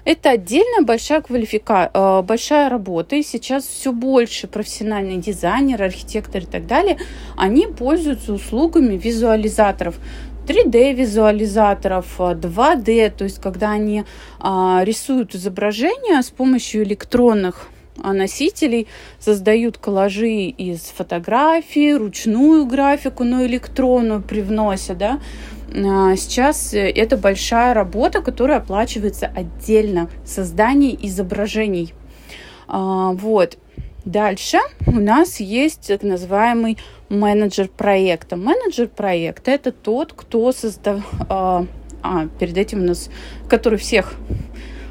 это 0.09 0.31
отдельная 0.31 0.81
большая 0.81 1.21
квалификация, 1.21 1.91
э, 1.93 2.21
большая 2.23 2.67
работа, 2.67 3.15
и 3.15 3.21
сейчас 3.21 3.67
все 3.67 3.91
больше 3.91 4.47
профессиональные 4.47 5.17
дизайнеры, 5.17 5.85
архитекторы 5.85 6.45
и 6.45 6.47
так 6.47 6.65
далее, 6.65 6.97
они 7.37 7.67
пользуются 7.67 8.33
услугами 8.33 8.97
визуализаторов. 8.97 9.99
3D-визуализаторов, 10.47 12.07
2D, 12.17 12.89
э, 12.89 13.11
то 13.11 13.23
есть 13.23 13.39
когда 13.39 13.69
они 13.69 14.03
а, 14.39 14.81
рисуют 14.83 15.35
изображения 15.35 16.19
с 16.23 16.31
помощью 16.31 16.81
электронных 16.81 17.67
а, 18.01 18.11
носителей, 18.13 18.87
создают 19.19 19.77
коллажи 19.77 20.45
из 20.45 20.79
фотографий, 20.79 21.93
ручную 21.93 22.65
графику, 22.65 23.23
но 23.23 23.45
электронную 23.45 24.23
привносят, 24.23 24.97
да, 24.97 25.19
сейчас 25.71 26.73
э, 26.73 26.89
это 26.89 27.17
большая 27.17 27.73
работа, 27.73 28.21
которая 28.21 28.57
оплачивается 28.57 29.27
отдельно. 29.27 30.09
Создание 30.25 30.97
изображений. 31.07 31.93
А, 32.67 33.11
вот. 33.13 33.57
Дальше 34.05 34.57
у 34.87 34.99
нас 34.99 35.39
есть 35.39 35.87
так 35.87 36.03
называемый 36.03 36.77
менеджер 37.09 37.67
проекта. 37.67 38.37
Менеджер 38.37 38.87
проекта 38.87 39.51
это 39.51 39.71
тот, 39.71 40.13
кто 40.13 40.51
создав... 40.51 41.01
А, 41.29 41.65
а, 42.01 42.27
перед 42.39 42.57
этим 42.57 42.81
у 42.81 42.85
нас, 42.85 43.09
который 43.49 43.77
всех 43.77 44.15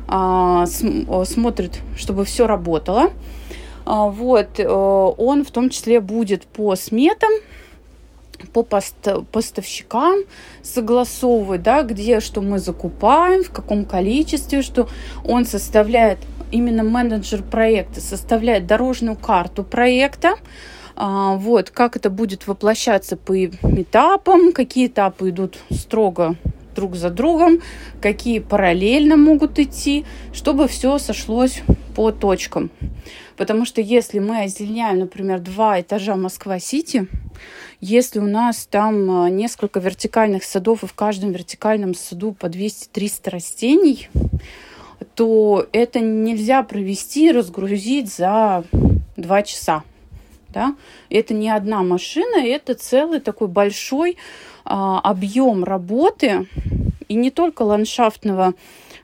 а, 0.06 0.66
смотрит, 0.66 1.80
чтобы 1.96 2.24
все 2.24 2.46
работало. 2.46 3.10
А, 3.86 4.08
вот, 4.08 4.60
э, 4.60 4.68
он 4.68 5.44
в 5.44 5.50
том 5.50 5.70
числе 5.70 6.00
будет 6.00 6.44
по 6.44 6.76
сметам 6.76 7.30
по 8.52 8.62
поставщикам 8.62 10.20
согласовывать, 10.62 11.62
да, 11.62 11.82
где 11.82 12.20
что 12.20 12.40
мы 12.40 12.58
закупаем, 12.58 13.44
в 13.44 13.50
каком 13.50 13.84
количестве, 13.84 14.62
что 14.62 14.88
он 15.24 15.44
составляет 15.44 16.18
именно 16.50 16.82
менеджер 16.82 17.42
проекта 17.42 18.00
составляет 18.00 18.66
дорожную 18.66 19.16
карту 19.16 19.64
проекта, 19.64 20.36
а, 20.96 21.34
вот, 21.34 21.70
как 21.70 21.96
это 21.96 22.10
будет 22.10 22.46
воплощаться 22.46 23.16
по 23.16 23.44
этапам, 23.44 24.52
какие 24.52 24.86
этапы 24.86 25.30
идут 25.30 25.58
строго 25.70 26.36
друг 26.78 26.94
за 26.94 27.10
другом, 27.10 27.60
какие 28.00 28.38
параллельно 28.38 29.16
могут 29.16 29.58
идти, 29.58 30.04
чтобы 30.32 30.68
все 30.68 30.98
сошлось 30.98 31.62
по 31.96 32.12
точкам. 32.12 32.70
Потому 33.36 33.64
что 33.64 33.80
если 33.80 34.20
мы 34.20 34.42
озеленяем, 34.44 35.00
например, 35.00 35.40
два 35.40 35.80
этажа 35.80 36.14
Москва-Сити, 36.14 37.08
если 37.80 38.20
у 38.20 38.26
нас 38.26 38.68
там 38.70 39.10
а, 39.10 39.28
несколько 39.28 39.80
вертикальных 39.80 40.44
садов, 40.44 40.84
и 40.84 40.86
в 40.86 40.94
каждом 40.94 41.32
вертикальном 41.32 41.94
саду 41.94 42.32
по 42.32 42.46
200-300 42.46 43.30
растений, 43.30 44.08
то 45.16 45.66
это 45.72 45.98
нельзя 45.98 46.62
провести, 46.62 47.32
разгрузить 47.32 48.12
за 48.12 48.62
два 49.16 49.42
часа. 49.42 49.82
Да? 50.50 50.76
Это 51.10 51.34
не 51.34 51.50
одна 51.50 51.82
машина, 51.82 52.44
это 52.44 52.74
целый 52.74 53.18
такой 53.18 53.48
большой 53.48 54.16
объем 54.68 55.64
работы, 55.64 56.46
и 57.08 57.14
не 57.14 57.30
только 57.30 57.62
ландшафтного 57.62 58.52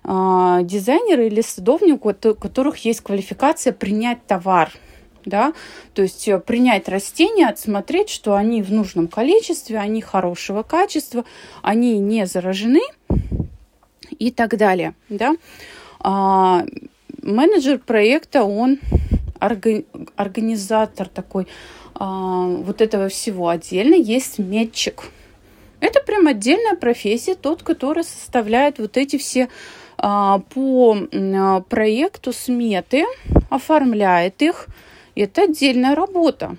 а, 0.02 0.62
дизайнера 0.62 1.26
или 1.26 1.40
садовника, 1.40 2.08
у 2.08 2.34
которых 2.34 2.84
есть 2.84 3.00
квалификация 3.00 3.72
принять 3.72 4.26
товар– 4.26 4.70
да, 5.24 5.52
то 5.94 6.02
есть 6.02 6.28
э, 6.28 6.38
принять 6.38 6.88
растения, 6.88 7.48
отсмотреть, 7.48 8.10
что 8.10 8.34
они 8.34 8.62
в 8.62 8.72
нужном 8.72 9.08
количестве, 9.08 9.78
они 9.78 10.00
хорошего 10.00 10.62
качества, 10.62 11.24
они 11.62 11.98
не 11.98 12.26
заражены 12.26 12.82
и 14.18 14.30
так 14.30 14.56
далее, 14.56 14.94
да. 15.08 15.34
А, 16.00 16.64
менеджер 17.22 17.78
проекта, 17.78 18.44
он 18.44 18.78
организатор 19.38 21.08
такой 21.08 21.46
а, 21.94 22.46
вот 22.46 22.80
этого 22.80 23.08
всего. 23.08 23.48
Отдельно 23.48 23.94
есть 23.94 24.38
метчик. 24.38 25.10
Это 25.84 26.00
прям 26.00 26.26
отдельная 26.26 26.76
профессия, 26.76 27.34
тот, 27.34 27.62
который 27.62 28.04
составляет 28.04 28.78
вот 28.78 28.96
эти 28.96 29.18
все 29.18 29.50
а, 29.98 30.38
по 30.38 30.96
а, 30.96 31.60
проекту 31.60 32.32
сметы, 32.32 33.04
оформляет 33.50 34.40
их, 34.40 34.68
это 35.14 35.42
отдельная 35.42 35.94
работа. 35.94 36.56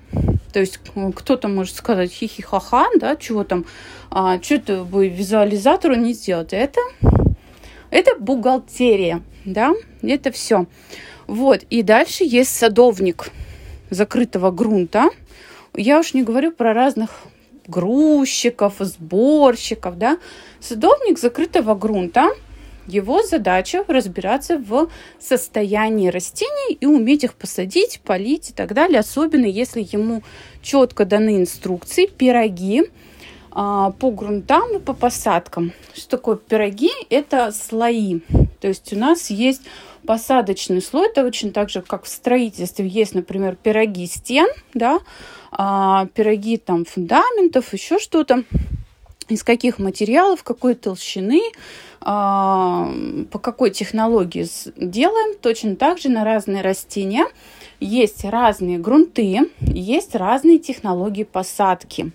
То 0.54 0.60
есть 0.60 0.80
кто-то 1.16 1.48
может 1.48 1.76
сказать 1.76 2.12
хихи-ха-ха, 2.12 2.86
да, 3.00 3.16
чего 3.16 3.44
там, 3.44 3.66
а, 4.12 4.40
что 4.44 4.56
это 4.56 4.84
вы 4.84 5.08
визуализатору 5.08 5.96
не 5.96 6.14
сделать. 6.14 6.54
Это, 6.54 6.82
это 7.90 8.12
бухгалтерия, 8.20 9.24
да, 9.44 9.74
это 10.04 10.32
все. 10.32 10.68
Вот, 11.26 11.64
и 11.72 11.82
дальше 11.82 12.26
есть 12.26 12.56
садовник 12.56 13.32
закрытого 13.90 14.52
грунта. 14.52 15.10
Я 15.74 16.00
уж 16.00 16.14
не 16.14 16.22
говорю 16.22 16.52
про 16.52 16.76
разных 16.76 17.24
грузчиков, 17.68 18.76
сборщиков, 18.80 19.98
да. 19.98 20.18
Садовник 20.60 21.20
закрытого 21.20 21.76
грунта– 21.76 22.30
его 22.88 23.24
задача 23.24 23.84
разбираться 23.88 24.58
в 24.58 24.90
состоянии 25.20 26.10
растений 26.10 26.78
и 26.80 26.86
уметь 26.86 27.24
их 27.24 27.34
посадить, 27.34 28.00
полить 28.04 28.52
и 28.52 28.54
так 28.54 28.74
далее, 28.74 29.00
особенно 29.00 29.46
если 29.46 29.82
ему 29.82 30.22
четко 30.62 31.06
даны 31.06 31.38
инструкции, 31.38 32.06
пироги 32.06 32.84
а, 33.52 33.92
по 33.92 34.12
грунтам 34.12 34.78
и 34.78 34.80
по 34.80 34.94
посадкам. 34.94 35.74
Что 35.94 36.18
такое 36.18 36.36
пироги? 36.36 36.92
Это 37.10 37.52
слои. 37.52 38.20
То 38.60 38.68
есть 38.68 38.94
у 38.94 38.98
нас 38.98 39.30
есть 39.30 39.62
посадочный 40.06 40.82
слой, 40.82 41.08
это 41.08 41.26
очень 41.26 41.52
так 41.52 41.70
же, 41.72 41.82
как 41.82 42.04
в 42.04 42.08
строительстве 42.08 42.88
есть, 42.88 43.16
например, 43.16 43.56
пироги 43.56 44.06
стен, 44.06 44.48
да, 44.76 45.00
а, 45.58 46.08
пироги 46.14 46.58
там 46.58 46.86
фундаментов, 46.86 47.74
еще 47.74 47.98
что-то 48.00 48.44
из 49.30 49.44
каких 49.44 49.80
материалов, 49.80 50.44
какой 50.44 50.76
толщины, 50.76 51.42
а, 52.02 52.92
по 53.32 53.40
какой 53.40 53.72
технологии 53.72 54.46
делаем. 54.78 55.38
Точно 55.42 55.76
так 55.76 55.98
же 55.98 56.10
на 56.10 56.24
разные 56.24 56.62
растения 56.62 57.26
есть 57.80 58.24
разные 58.26 58.78
грунты, 58.78 59.50
есть 59.62 60.16
разные 60.16 60.60
технологии 60.60 61.24
посадки. 61.24 62.12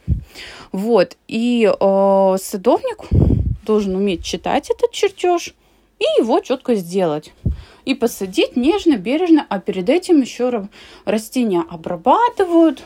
Вот. 0.72 1.16
И 1.26 1.68
э, 1.68 2.36
садовник 2.40 2.98
должен 3.66 3.96
уметь 3.96 4.24
читать 4.24 4.70
этот 4.70 4.92
чертеж 4.92 5.54
и 5.98 6.04
его 6.20 6.40
четко 6.40 6.74
сделать. 6.74 7.32
И 7.84 7.94
посадить 7.94 8.56
нежно, 8.56 8.96
бережно, 8.96 9.46
а 9.48 9.58
перед 9.58 9.88
этим 9.88 10.20
еще 10.20 10.68
растения 11.04 11.64
обрабатывают, 11.68 12.82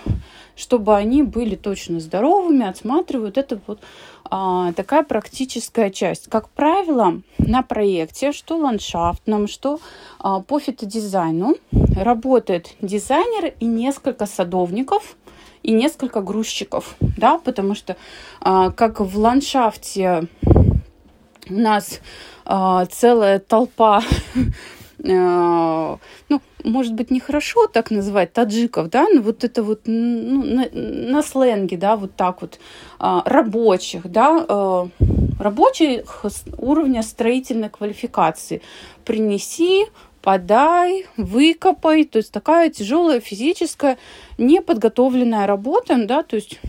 чтобы 0.57 0.95
они 0.97 1.23
были 1.23 1.57
точно 1.57 2.01
здоровыми, 2.01 2.67
отсматривают. 2.67 3.39
Это 3.39 3.61
вот 3.67 3.81
а, 4.25 4.73
такая 4.73 5.03
практическая 5.03 5.91
часть. 5.91 6.29
Как 6.29 6.49
правило, 6.49 7.21
на 7.39 7.63
проекте, 7.63 8.33
что 8.33 8.57
ландшафтном, 8.57 9.49
что 9.49 9.81
а, 10.19 10.41
по 10.41 10.59
фитодизайну, 10.59 11.57
работает 11.97 12.75
дизайнер 12.81 13.55
и 13.61 13.67
несколько 13.67 14.27
садовников 14.27 15.17
и 15.63 15.73
несколько 15.73 16.21
грузчиков, 16.21 16.95
да, 17.01 17.39
потому 17.39 17.75
что 17.75 17.97
а, 18.41 18.71
как 18.71 19.01
в 19.01 19.19
ландшафте 19.19 20.29
у 21.49 21.55
нас 21.55 22.01
а, 22.45 22.87
целая 22.87 23.39
толпа 23.39 24.03
ну, 24.99 26.41
может 26.65 26.95
быть, 26.95 27.11
нехорошо 27.11 27.67
так 27.67 27.91
называть 27.91 28.33
таджиков, 28.33 28.89
да, 28.91 29.07
но 29.13 29.21
вот 29.21 29.45
это 29.45 29.63
вот 29.63 29.83
ну, 29.87 30.43
на, 30.45 30.69
на 30.73 31.23
сленге, 31.23 31.77
да, 31.77 31.97
вот 31.97 32.15
так 32.17 32.43
вот, 32.43 32.59
а, 32.99 33.23
рабочих, 33.27 34.11
да, 34.11 34.45
а, 34.49 34.89
рабочих 35.39 36.25
уровня 36.59 37.03
строительной 37.03 37.69
квалификации. 37.69 38.63
Принеси, 39.05 39.87
подай, 40.23 41.07
выкопай, 41.17 42.05
то 42.05 42.17
есть 42.17 42.33
такая 42.33 42.71
тяжелая 42.71 43.21
физическая 43.21 43.99
неподготовленная 44.39 45.47
работа, 45.47 45.97
да, 46.07 46.23
то 46.23 46.37
есть 46.37 46.61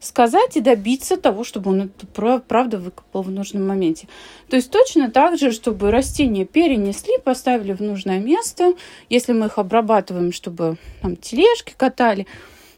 сказать 0.00 0.56
и 0.56 0.60
добиться 0.60 1.16
того, 1.16 1.44
чтобы 1.44 1.70
он 1.70 1.82
это 1.82 2.40
правда 2.40 2.78
выкопал 2.78 3.22
в 3.22 3.30
нужном 3.30 3.66
моменте. 3.66 4.08
То 4.48 4.56
есть 4.56 4.70
точно 4.70 5.10
так 5.10 5.38
же, 5.38 5.52
чтобы 5.52 5.90
растения 5.90 6.44
перенесли, 6.44 7.18
поставили 7.22 7.72
в 7.72 7.80
нужное 7.80 8.18
место, 8.18 8.74
если 9.08 9.32
мы 9.32 9.46
их 9.46 9.58
обрабатываем, 9.58 10.32
чтобы 10.32 10.76
там 11.02 11.16
тележки 11.16 11.74
катали 11.76 12.26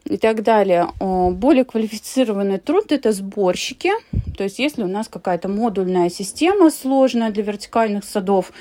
и 0.05 0.17
так 0.17 0.43
далее. 0.43 0.89
Более 1.01 1.65
квалифицированный 1.65 2.59
труд– 2.59 2.87
это 2.93 3.13
сборщики. 3.13 3.91
То 4.37 4.45
есть 4.45 4.59
если 4.59 4.83
у 4.83 4.87
нас 4.87 5.09
какая-то 5.09 5.49
модульная 5.49 6.09
система 6.09 6.71
сложная 6.71 7.31
для 7.31 7.43
вертикальных 7.43 8.05
садов, 8.05 8.53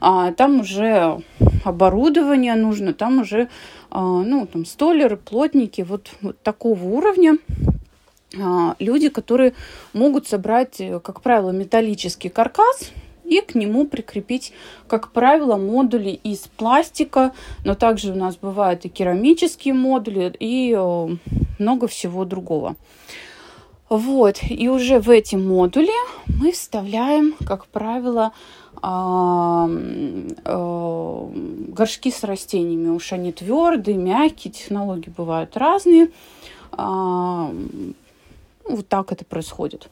а, 0.00 0.32
там 0.32 0.60
уже 0.60 1.20
оборудование 1.64 2.54
нужно, 2.54 2.94
там 2.94 3.20
уже 3.20 3.48
а, 3.90 4.00
ну, 4.00 4.46
там, 4.46 4.64
столеры, 4.64 5.16
плотники 5.16 5.82
вот, 5.82 6.10
вот 6.22 6.40
такого 6.42 6.84
уровня– 6.84 7.38
люди, 8.78 9.08
которые 9.08 9.54
могут 9.92 10.26
собрать, 10.26 10.80
э, 10.80 11.00
как 11.00 11.20
правило, 11.20 11.50
металлический 11.50 12.28
каркас 12.28 12.90
и 13.24 13.40
к 13.40 13.54
нему 13.54 13.86
прикрепить, 13.86 14.52
как 14.86 15.12
правило, 15.12 15.56
модули 15.56 16.10
из 16.10 16.40
пластика, 16.40 17.32
но 17.64 17.74
также 17.74 18.12
у 18.12 18.16
нас 18.16 18.36
бывают 18.36 18.84
и 18.84 18.88
керамические 18.88 19.74
модули, 19.74 20.34
и 20.38 20.74
э, 20.76 21.08
много 21.58 21.86
всего 21.86 22.24
другого. 22.24 22.76
Вот, 23.88 24.38
и 24.48 24.68
уже 24.68 24.98
в 24.98 25.10
эти 25.10 25.36
модули 25.36 25.92
мы 26.26 26.52
вставляем, 26.52 27.34
как 27.46 27.66
правило, 27.66 28.32
а, 28.82 29.68
э, 29.68 31.28
горшки 31.68 32.10
с 32.10 32.24
растениями. 32.24 32.88
Уж 32.88 33.12
они 33.12 33.32
твердые, 33.32 33.96
мягкие, 33.96 34.52
технологии 34.52 35.12
бывают 35.16 35.56
разные 35.56 36.10
а, 36.72 37.50
вот 38.68 38.88
так 38.88 39.12
это 39.12 39.24
происходит. 39.24 39.88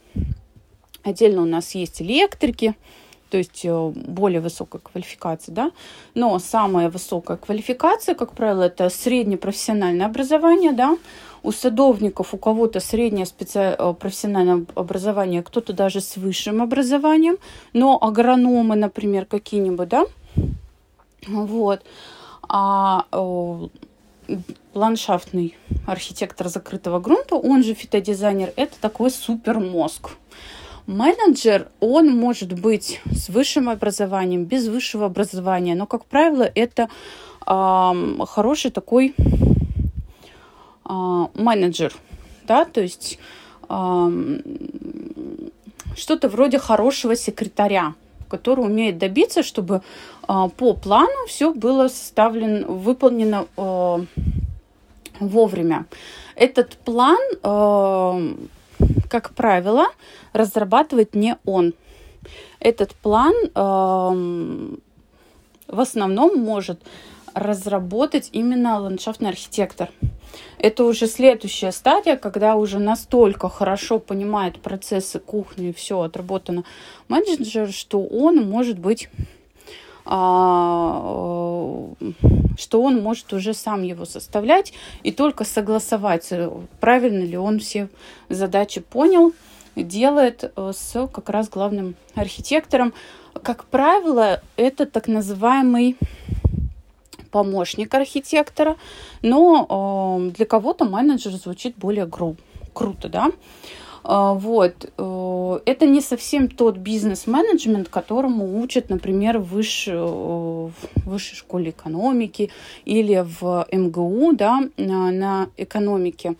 Отдельно 1.03 1.41
у 1.41 1.45
нас 1.45 1.75
есть 1.75 2.01
электрики, 2.01 2.75
то 3.29 3.37
есть 3.37 3.65
э, 3.65 3.91
более 3.95 4.41
высокая 4.41 4.79
квалификация, 4.79 5.53
да. 5.53 5.71
Но 6.13 6.37
самая 6.39 6.89
высокая 6.89 7.37
квалификация, 7.37 8.15
как 8.15 8.33
правило, 8.33 8.63
это 8.63 8.89
среднее 8.89 9.37
профессиональное 9.37 10.05
образование, 10.05 10.71
да. 10.71 10.97
У 11.41 11.51
садовников 11.51 12.33
у 12.33 12.37
кого-то 12.37 12.79
среднее 12.79 13.25
специ... 13.25 13.75
Э, 13.77 13.93
профессиональное 13.99 14.65
образование, 14.75 15.43
кто-то 15.43 15.73
даже 15.73 15.99
с 15.99 16.15
высшим 16.15 16.61
образованием, 16.61 17.37
но 17.73 17.97
агрономы, 17.99 18.75
например, 18.75 19.25
какие-нибудь, 19.25 19.89
да. 19.89 20.05
Вот. 21.27 21.81
А 22.47 23.05
ландшафтный 24.73 25.55
архитектор 25.85 26.47
закрытого 26.47 26.99
грунта, 26.99 27.35
он 27.35 27.63
же 27.63 27.73
фитодизайнер, 27.73 28.51
это 28.55 28.73
такой 28.79 29.11
супер 29.11 29.59
мозг. 29.59 30.11
Менеджер, 30.85 31.69
он 31.79 32.09
может 32.09 32.59
быть 32.59 32.99
с 33.05 33.29
высшим 33.29 33.69
образованием, 33.69 34.43
без 34.43 34.67
высшего 34.67 35.05
образования, 35.05 35.75
но, 35.75 35.85
как 35.85 36.05
правило, 36.05 36.49
это 36.55 36.89
э, 37.45 38.25
хороший 38.27 38.71
такой 38.71 39.15
э, 40.89 41.27
менеджер, 41.35 41.93
да, 42.45 42.65
то 42.65 42.81
есть 42.81 43.17
э, 43.69 44.39
что-то 45.95 46.27
вроде 46.27 46.59
хорошего 46.59 47.15
секретаря, 47.15 47.93
который 48.33 48.65
умеет 48.65 48.97
добиться, 48.97 49.43
чтобы 49.43 49.83
э, 50.27 50.49
по 50.57 50.73
плану 50.73 51.27
все 51.27 51.53
было 51.53 51.87
составлено, 51.87 52.65
выполнено 52.67 53.45
э, 53.55 53.97
вовремя. 55.19 55.85
Этот 56.35 56.77
план 56.77 57.19
э, 57.43 58.33
как 59.07 59.35
правило, 59.35 59.85
разрабатывает 60.33 61.13
не 61.13 61.37
он. 61.45 61.75
Этот 62.59 62.95
план 62.95 63.35
в 63.53 64.79
основном 65.67 66.39
может 66.39 66.81
разработать 67.33 68.29
именно 68.31 68.79
ландшафтный 68.79 69.29
архитектор. 69.29 69.89
Это 70.57 70.85
уже 70.85 71.07
следующая 71.07 71.71
стадия, 71.71 72.15
когда 72.15 72.55
уже 72.55 72.79
настолько 72.79 73.49
хорошо 73.49 73.99
понимает 73.99 74.61
процессы 74.61 75.19
кухни 75.19 75.71
все 75.71 76.01
отработано 76.01 76.63
менеджер, 77.07 77.71
что 77.71 78.03
он 78.03 78.49
может 78.49 78.79
быть 78.79 79.09
а, 80.05 81.91
что 82.57 82.81
он 82.81 83.01
может 83.01 83.31
уже 83.33 83.53
сам 83.53 83.83
его 83.83 84.05
составлять 84.05 84.73
и 85.03 85.11
только 85.11 85.43
согласовать, 85.45 86.31
правильно 86.79 87.23
ли 87.23 87.37
он 87.37 87.59
все 87.59 87.89
задачи 88.29 88.81
понял, 88.81 89.33
делает 89.75 90.51
э, 90.55 90.71
с 90.75 91.07
как 91.07 91.29
раз 91.29 91.49
главным 91.49 91.95
архитектором. 92.15 92.93
Как 93.41 93.65
правило, 93.65 94.41
это 94.55 94.85
так 94.85 95.07
называемый 95.07 95.97
помощник 97.33 97.93
архитектора, 97.95 98.77
но 99.23 100.19
э, 100.21 100.35
для 100.37 100.45
кого-то 100.45 100.85
менеджер 100.85 101.33
звучит 101.33 101.75
более 101.75 102.05
гру- 102.05 102.37
круто, 102.73 103.09
да. 103.09 103.31
А, 104.03 104.33
вот. 104.33 104.91
Э, 104.97 105.59
это 105.65 105.85
не 105.87 106.01
совсем 106.01 106.47
тот 106.47 106.77
бизнес-менеджмент, 106.77 107.89
которому 107.89 108.61
учат, 108.61 108.89
например, 108.89 109.39
в 109.39 109.47
высшей, 109.53 109.97
в 109.97 110.73
высшей 111.05 111.37
школе 111.37 111.71
экономики 111.71 112.51
или 112.85 113.25
в 113.39 113.67
МГУ 113.71 114.33
да, 114.33 114.59
на 114.77 115.47
экономике. 115.57 116.35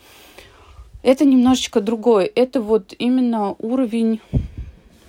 Это 1.01 1.25
немножечко 1.25 1.81
другой. 1.81 2.25
Это 2.25 2.61
вот 2.61 2.93
именно 2.99 3.55
уровень 3.59 4.19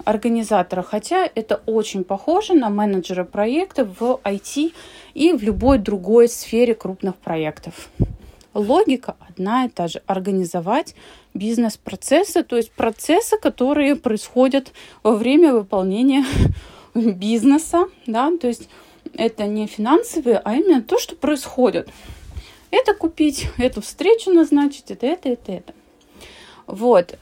организатора, 0.04 0.82
хотя 0.82 1.28
это 1.34 1.62
очень 1.66 2.04
похоже 2.04 2.54
на 2.54 2.68
менеджера 2.68 3.24
проекта 3.24 3.84
в 3.84 4.20
IT 4.24 4.72
и 5.14 5.32
в 5.32 5.42
любой 5.42 5.78
другой 5.78 6.28
сфере 6.28 6.74
крупных 6.74 7.16
проектов. 7.16 7.88
Логика 8.52 9.16
одна 9.28 9.64
и 9.64 9.68
та 9.68 9.88
же. 9.88 10.02
Организовать 10.06 10.94
бизнес-процессы, 11.32 12.44
то 12.44 12.56
есть 12.56 12.70
процессы, 12.72 13.38
которые 13.38 13.96
происходят 13.96 14.72
во 15.02 15.16
время 15.16 15.52
выполнения 15.52 16.24
бизнеса, 16.94 17.86
да, 18.06 18.30
то 18.36 18.46
есть 18.46 18.68
это 19.14 19.46
не 19.46 19.66
финансовые, 19.66 20.38
а 20.38 20.54
именно 20.54 20.82
то, 20.82 20.98
что 20.98 21.16
происходит. 21.16 21.88
Это 22.70 22.94
купить, 22.94 23.48
эту 23.56 23.80
встречу 23.82 24.30
назначить, 24.30 24.90
это, 24.90 25.06
это, 25.06 25.28
это, 25.28 25.52
это. 25.52 25.74
Вот. 26.66 27.16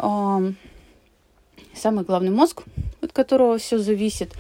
Самый 1.75 2.05
главный 2.05 2.31
мозг, 2.31 2.63
от 3.01 3.13
которого 3.13 3.59
все 3.59 3.79
зависит, 3.79 4.33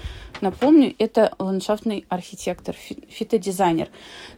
напомню, 0.43 0.95
это 0.99 1.33
ландшафтный 1.39 2.05
архитектор, 2.09 2.75
фитодизайнер. 3.09 3.89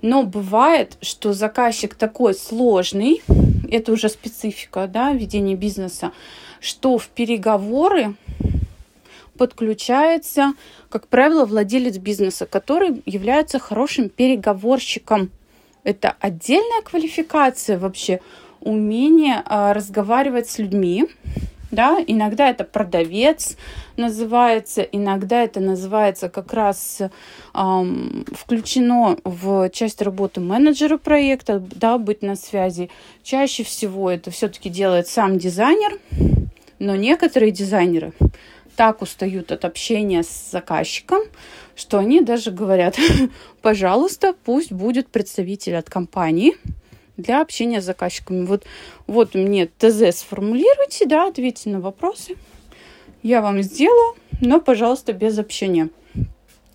Но 0.03 0.23
бывает, 0.23 0.97
что 1.01 1.33
заказчик 1.33 1.95
такой 1.95 2.35
сложный, 2.35 3.23
это 3.71 3.93
уже 3.93 4.09
специфика 4.09 4.87
да, 4.87 5.12
ведения 5.12 5.57
бизнеса, 5.57 6.12
что 6.61 6.99
в 6.99 7.09
переговоры 7.09 8.14
подключается, 9.37 10.53
как 10.88 11.09
правило, 11.09 11.45
владелец 11.45 11.99
бизнеса, 11.99 12.47
который 12.47 13.03
является 13.07 13.59
хорошим 13.59 14.09
переговорщиком. 14.09 15.31
Это 15.83 16.14
отдельная 16.21 16.83
квалификация 16.83 17.79
вообще, 17.79 18.21
умение 18.61 19.43
а, 19.45 19.75
разговаривать 19.75 20.49
с 20.49 20.59
людьми, 20.59 21.07
да, 21.75 21.99
иногда 22.07 22.49
это 22.49 22.65
продавец 22.65 23.57
называется, 23.97 24.83
иногда 24.83 25.43
это 25.43 25.61
называется 25.61 26.29
как 26.29 26.53
раз 26.53 27.01
эм, 27.55 28.25
включено 28.33 29.19
в 29.25 29.69
часть 29.71 30.03
работы 30.03 30.41
менеджера 30.41 30.97
проекта, 30.99 31.59
да, 31.59 31.99
быть 31.99 32.23
на 32.23 32.37
связи. 32.37 32.91
Чаще 33.23 33.63
всего 33.65 34.11
это 34.11 34.31
все-таки 34.31 34.71
делает 34.71 35.09
сам 35.09 35.39
дизайнер, 35.39 35.99
но 36.79 36.97
некоторые 36.97 37.53
дизайнеры 37.53 38.13
так 38.77 39.03
устают 39.03 39.53
от 39.53 39.65
общения 39.65 40.23
с 40.23 40.51
заказчиком, 40.51 41.23
что 41.77 41.99
они 41.99 42.21
даже 42.21 42.51
говорят, 42.51 42.97
пожалуйста, 43.63 44.35
пусть 44.45 44.73
будет 44.73 45.09
представитель 45.09 45.77
от 45.77 45.89
компании, 45.89 46.55
для 47.16 47.40
общения 47.40 47.81
с 47.81 47.85
заказчиками. 47.85 48.44
Вот, 48.46 48.64
вот 49.07 49.35
мне 49.35 49.66
ТЗ 49.66 50.16
сформулируйте, 50.18 51.07
да, 51.07 51.29
ответьте 51.29 51.70
на 51.70 51.81
вопросы. 51.81 52.37
Я 53.22 53.40
вам 53.40 53.62
сделаю, 53.62 54.16
но, 54.40 54.61
пожалуйста, 54.61 55.12
без 55.12 55.38
общения. 55.38 55.88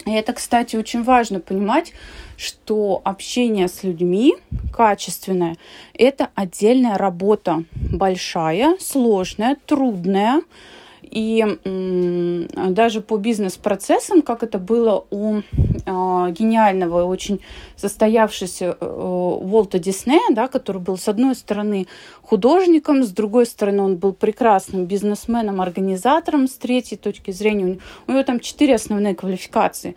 И 0.05 0.11
это, 0.11 0.33
кстати, 0.33 0.75
очень 0.75 1.03
важно 1.03 1.39
понимать, 1.39 1.93
что 2.37 3.01
общение 3.03 3.67
с 3.67 3.83
людьми 3.83 4.35
качественное– 4.73 5.57
это 5.93 6.29
отдельная 6.35 6.97
работа, 6.97 7.63
большая, 7.75 8.77
сложная, 8.79 9.57
трудная, 9.65 10.41
и 11.11 11.57
даже 12.69 13.01
по 13.01 13.17
бизнес-процессам, 13.17 14.21
как 14.21 14.43
это 14.43 14.59
было 14.59 15.05
у 15.09 15.39
э, 15.39 15.41
гениального, 15.85 17.03
очень 17.05 17.41
состоявшегося 17.75 18.77
э, 18.79 18.85
Уолта 18.85 19.79
Диснея, 19.79 20.29
да, 20.31 20.47
который 20.47 20.81
был, 20.81 20.97
с 20.97 21.07
одной 21.07 21.35
стороны, 21.35 21.87
художником, 22.21 23.03
с 23.03 23.09
другой 23.09 23.45
стороны, 23.45 23.81
он 23.81 23.95
был 23.95 24.13
прекрасным 24.13 24.85
бизнесменом, 24.85 25.61
организатором, 25.61 26.47
с 26.47 26.53
третьей 26.53 26.97
точки 26.97 27.31
зрения, 27.31 27.79
у 28.07 28.11
него 28.11 28.23
там 28.23 28.39
четыре 28.39 28.75
основные 28.75 29.15
квалификации. 29.15 29.95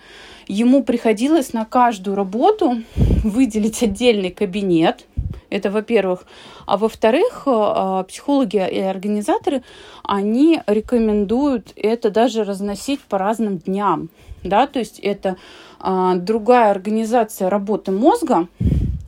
Ему 0.49 0.83
приходилось 0.83 1.53
на 1.53 1.65
каждую 1.65 2.17
работу 2.17 2.83
выделить 3.23 3.83
отдельный 3.83 4.31
кабинет, 4.31 5.07
это, 5.53 5.71
во-первых. 5.71 6.25
А 6.67 6.77
во-вторых, 6.77 7.43
э, 7.47 8.05
психологи 8.09 8.57
и 8.57 8.81
организаторы, 8.81 9.63
они 10.03 10.63
рекомендуют 10.67 11.73
это 11.77 12.11
даже 12.11 12.45
разносить 12.45 13.01
по 13.01 13.19
разным 13.19 13.59
дням. 13.59 14.09
Да? 14.43 14.67
То 14.67 14.79
есть 14.79 14.99
это 14.99 15.37
а, 15.79 16.17
другая 16.17 16.71
организация 16.71 17.51
работы 17.51 17.93
мозга. 17.93 18.49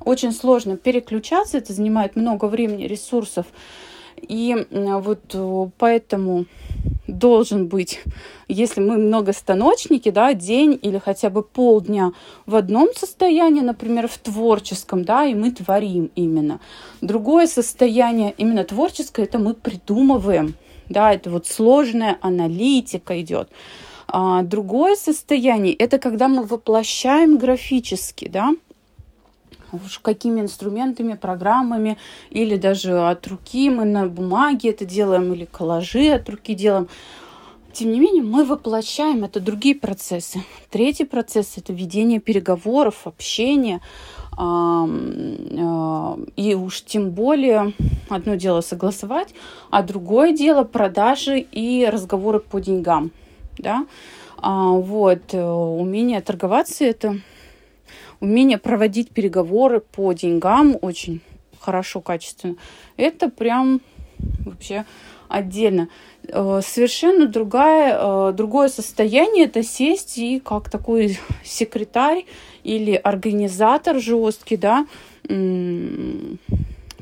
Очень 0.04 0.32
сложно 0.32 0.76
переключаться, 0.76 1.58
это 1.58 1.72
занимает 1.72 2.14
много 2.14 2.44
времени, 2.44 2.84
ресурсов. 2.84 3.46
И 4.20 4.66
вот 4.70 5.20
э, 5.32 5.66
поэтому 5.78 6.44
должен 7.18 7.68
быть, 7.68 8.00
если 8.48 8.80
мы 8.80 8.96
многостаночники, 8.98 10.10
да, 10.10 10.34
день 10.34 10.78
или 10.82 10.98
хотя 10.98 11.30
бы 11.30 11.42
полдня 11.42 12.12
в 12.46 12.54
одном 12.54 12.88
состоянии, 12.94 13.60
например, 13.60 14.08
в 14.08 14.18
творческом, 14.18 15.04
да, 15.04 15.24
и 15.24 15.34
мы 15.34 15.50
творим 15.50 16.10
именно. 16.14 16.60
Другое 17.00 17.46
состояние, 17.46 18.34
именно 18.36 18.64
творческое, 18.64 19.22
это 19.22 19.38
мы 19.38 19.54
придумываем, 19.54 20.54
да, 20.88 21.12
это 21.12 21.30
вот 21.30 21.46
сложная 21.46 22.18
аналитика 22.20 23.20
идет. 23.20 23.48
А 24.06 24.42
другое 24.42 24.96
состояние, 24.96 25.74
это 25.74 25.98
когда 25.98 26.28
мы 26.28 26.44
воплощаем 26.44 27.38
графически, 27.38 28.28
да, 28.28 28.52
уж 29.74 29.98
какими 29.98 30.40
инструментами, 30.40 31.14
программами, 31.14 31.96
или 32.30 32.56
даже 32.56 33.08
от 33.08 33.26
руки 33.26 33.70
мы 33.70 33.84
на 33.84 34.06
бумаге 34.06 34.70
это 34.70 34.84
делаем, 34.84 35.32
или 35.32 35.44
коллажи 35.44 36.08
от 36.08 36.28
руки 36.28 36.54
делаем. 36.54 36.88
Тем 37.72 37.90
не 37.90 37.98
менее, 37.98 38.22
мы 38.22 38.44
воплощаем 38.44 39.24
это 39.24 39.40
другие 39.40 39.74
процессы. 39.74 40.44
Третий 40.70 41.04
процесс– 41.04 41.54
это 41.56 41.72
ведение 41.72 42.20
переговоров, 42.20 43.04
общения. 43.04 43.80
А, 44.36 44.88
и 46.36 46.54
уж 46.54 46.82
тем 46.82 47.10
более 47.10 47.72
одно 48.08 48.36
дело 48.36 48.60
согласовать, 48.60 49.34
а 49.70 49.82
другое 49.82 50.32
дело 50.32 50.62
продажи 50.62 51.40
и 51.40 51.88
разговоры 51.90 52.38
по 52.38 52.60
деньгам. 52.60 53.10
Да? 53.58 53.86
А, 54.38 54.68
вот, 54.70 55.32
э, 55.32 55.42
умение 55.44 56.20
торговаться– 56.20 56.84
это 56.86 57.18
умение 58.24 58.58
проводить 58.58 59.10
переговоры 59.10 59.80
по 59.80 60.12
деньгам 60.12 60.76
очень 60.80 61.20
хорошо, 61.60 62.00
качественно. 62.00 62.56
Это 62.96 63.28
прям 63.28 63.80
вообще 64.44 64.84
отдельно. 65.28 65.88
Э, 66.28 66.60
совершенно 66.64 67.26
другая, 67.26 67.98
э, 67.98 68.32
другое 68.32 68.68
состояние 68.68 69.44
это 69.46 69.62
сесть 69.62 70.18
и 70.18 70.40
как 70.40 70.70
такой 70.70 71.18
секретарь 71.44 72.24
или 72.62 72.94
организатор 72.94 74.00
жесткий, 74.00 74.56
да, 74.56 74.86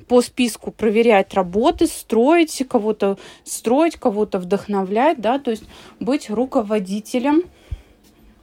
по 0.09 0.21
списку 0.21 0.71
проверять 0.71 1.33
работы, 1.35 1.87
строить 1.87 2.63
кого-то, 2.69 3.17
строить 3.45 3.97
кого-то 3.97 4.39
вдохновлять, 4.39 5.21
да, 5.21 5.39
то 5.39 5.51
есть 5.51 5.65
быть 6.01 6.29
руководителем, 6.29 7.45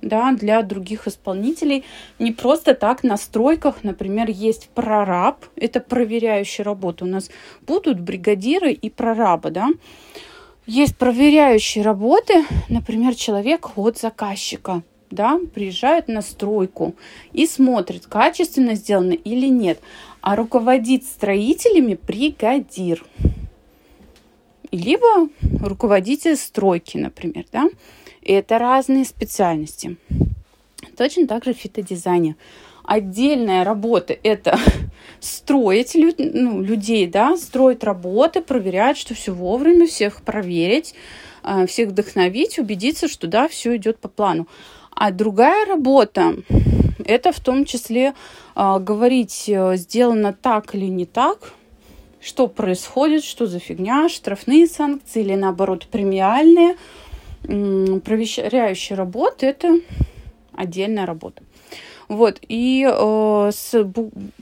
да, 0.01 0.31
для 0.31 0.61
других 0.61 1.07
исполнителей. 1.07 1.83
Не 2.19 2.31
просто 2.31 2.73
так 2.73 3.03
на 3.03 3.17
стройках, 3.17 3.83
например, 3.83 4.29
есть 4.29 4.69
прораб, 4.69 5.45
это 5.55 5.79
проверяющая 5.79 6.65
работа. 6.65 7.05
У 7.05 7.07
нас 7.07 7.29
будут 7.65 7.99
бригадиры 7.99 8.71
и 8.71 8.89
прорабы, 8.89 9.51
да. 9.51 9.69
Есть 10.65 10.97
проверяющие 10.97 11.83
работы, 11.83 12.45
например, 12.69 13.15
человек 13.15 13.75
от 13.75 13.97
заказчика, 13.97 14.83
да, 15.09 15.39
приезжает 15.53 16.07
на 16.07 16.21
стройку 16.21 16.93
и 17.33 17.47
смотрит, 17.47 18.05
качественно 18.05 18.75
сделано 18.75 19.13
или 19.13 19.47
нет. 19.47 19.79
А 20.21 20.35
руководит 20.35 21.05
строителями 21.05 21.97
бригадир. 22.05 23.03
Либо 24.71 25.29
руководитель 25.63 26.35
стройки, 26.35 26.97
например, 26.97 27.45
да. 27.51 27.67
И 28.29 28.31
это 28.31 28.59
разные 28.59 29.05
специальности. 29.05 29.97
Точно 30.95 31.25
так 31.25 31.45
же 31.45 31.55
в 31.55 31.57
фитодизайне. 31.57 32.35
Отдельная 32.83 33.63
работа– 33.63 34.15
это 34.23 34.59
строить 35.19 35.95
ну, 35.95 36.61
людей, 36.61 37.07
да, 37.07 37.35
строить 37.37 37.83
работы, 37.83 38.41
проверять, 38.41 38.99
что 38.99 39.15
все 39.15 39.31
вовремя, 39.31 39.87
всех 39.87 40.21
проверить, 40.21 40.93
а, 41.41 41.65
всех 41.65 41.89
вдохновить, 41.89 42.59
убедиться, 42.59 43.07
что 43.07 43.25
да, 43.25 43.47
все 43.47 43.75
идет 43.77 43.97
по 43.97 44.09
плану. 44.09 44.47
А 44.91 45.09
другая 45.09 45.65
работа– 45.65 46.35
это 47.05 47.31
в 47.31 47.39
том 47.39 47.65
числе 47.65 48.13
э, 48.55 48.79
говорить, 48.79 49.45
э, 49.47 49.75
сделано 49.75 50.33
так 50.39 50.75
или 50.75 50.85
не 50.85 51.07
так, 51.07 51.53
что 52.21 52.47
происходит, 52.47 53.23
что 53.23 53.47
за 53.47 53.57
фигня, 53.57 54.07
штрафные 54.07 54.67
санкции 54.67 55.23
или 55.23 55.33
наоборот 55.33 55.87
премиальные– 55.87 56.75
проверяющая 57.43 58.95
работа– 58.95 59.45
это 59.47 59.79
отдельная 60.53 61.05
работа. 61.05 61.43
Вот, 62.09 62.39
и 62.47 62.87
э, 62.91 63.51
с, 63.53 63.83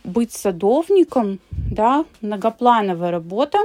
быть 0.05 0.31
садовником, 0.31 1.39
да, 1.51 2.05
многоплановая 2.21 3.11
работа. 3.11 3.59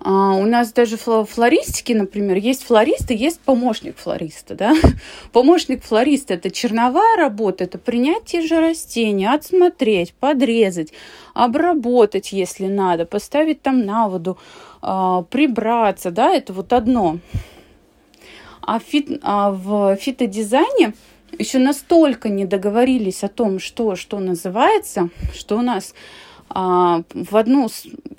А, 0.00 0.34
у 0.34 0.44
нас 0.44 0.70
даже 0.72 0.98
флористики, 0.98 1.94
например, 1.94 2.36
есть 2.36 2.62
флористы, 2.62 3.14
есть 3.14 3.40
помощник 3.40 3.96
флориста, 3.96 4.54
да. 4.54 4.74
Помощник 5.32 5.82
флориста– 5.82 6.34
это 6.34 6.50
черновая 6.50 7.16
работа, 7.16 7.64
это 7.64 7.78
принять 7.78 8.26
те 8.26 8.42
же 8.42 8.60
растения, 8.60 9.32
отсмотреть, 9.32 10.12
подрезать, 10.12 10.92
обработать, 11.32 12.32
если 12.32 12.66
надо, 12.66 13.06
поставить 13.06 13.62
там 13.62 13.86
на 13.86 14.10
воду, 14.10 14.36
э, 14.82 15.24
прибраться, 15.30 16.10
да, 16.10 16.34
это 16.34 16.52
вот 16.52 16.74
одно– 16.74 17.18
а, 18.66 18.80
фит, 18.80 19.20
а 19.22 19.52
в 19.52 19.96
фитодизайне 19.96 20.92
еще 21.38 21.58
настолько 21.58 22.28
не 22.28 22.44
договорились 22.44 23.22
о 23.22 23.28
том, 23.28 23.58
что, 23.58 23.94
что 23.94 24.18
называется, 24.18 25.08
что 25.34 25.56
у 25.56 25.62
нас 25.62 25.94
а, 26.48 27.02
в 27.14 27.36
одну 27.36 27.68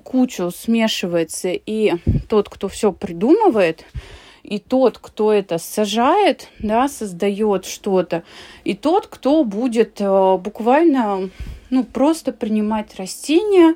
кучу 0.03 0.49
смешивается 0.51 1.49
и 1.49 1.95
тот, 2.29 2.49
кто 2.49 2.69
все 2.69 2.91
придумывает, 2.93 3.85
и 4.43 4.59
тот, 4.59 4.97
кто 4.99 5.33
это 5.33 5.57
сажает, 5.57 6.47
да, 6.59 6.87
создает 6.87 7.65
что-то, 7.65 8.23
и 8.63 8.73
тот, 8.73 9.07
кто 9.07 9.43
будет 9.43 9.97
а, 9.99 10.37
буквально 10.37 11.29
ну, 11.69 11.83
просто 11.83 12.31
принимать 12.31 12.95
растения, 12.95 13.75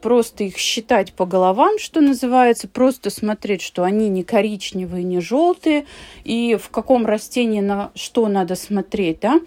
просто 0.00 0.44
их 0.44 0.56
считать 0.56 1.12
по 1.12 1.26
головам, 1.26 1.78
что 1.78 2.00
называется, 2.00 2.68
просто 2.68 3.10
смотреть, 3.10 3.62
что 3.62 3.84
они 3.84 4.08
не 4.08 4.24
коричневые, 4.24 5.04
не 5.04 5.20
желтые, 5.20 5.86
и 6.24 6.58
в 6.60 6.70
каком 6.70 7.06
растении 7.06 7.60
на 7.60 7.90
что 7.94 8.28
надо 8.28 8.56
смотреть, 8.56 9.20
да. 9.20 9.40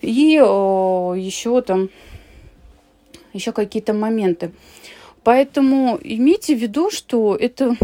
И 0.00 0.10
еще 0.10 1.60
там, 1.62 1.90
еще 3.32 3.52
какие-то 3.52 3.94
моменты. 3.94 4.52
Поэтому 5.24 5.98
имейте 6.02 6.54
в 6.54 6.58
виду, 6.58 6.90
что 6.90 7.34
это 7.34 7.76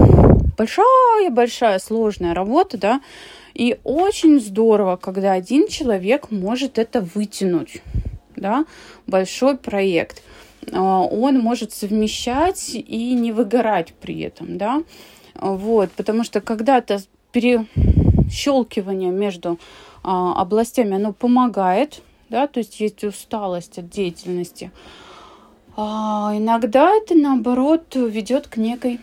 большая-большая 0.57 1.79
сложная 1.79 2.35
работа, 2.35 2.79
да, 2.79 3.01
и 3.55 3.79
очень 3.85 4.41
здорово, 4.41 4.97
когда 4.97 5.33
один 5.33 5.69
человек 5.69 6.31
может 6.31 6.79
это 6.79 7.01
вытянуть, 7.01 7.83
да, 8.37 8.65
большой 9.07 9.57
проект– 9.57 10.23
он 10.73 11.41
может 11.41 11.73
совмещать 11.73 12.71
и 12.75 13.15
не 13.15 13.33
выгорать 13.33 13.95
при 14.01 14.21
этом, 14.21 14.59
да, 14.59 14.83
вот, 15.35 15.91
потому 15.93 16.25
что 16.25 16.41
когда-то 16.41 17.01
перещелкивание 17.33 19.11
между 19.11 19.59
а, 20.03 20.41
областями, 20.41 20.95
оно 20.95 21.13
помогает, 21.13 22.03
да, 22.29 22.47
то 22.47 22.59
есть 22.59 22.81
есть 22.81 23.03
усталость 23.05 23.79
от 23.79 23.91
деятельности. 23.91 24.71
А 25.77 26.33
иногда 26.37 26.91
это, 26.91 27.15
наоборот, 27.15 27.95
ведет 27.97 28.47
к 28.47 28.57
некой 28.57 29.01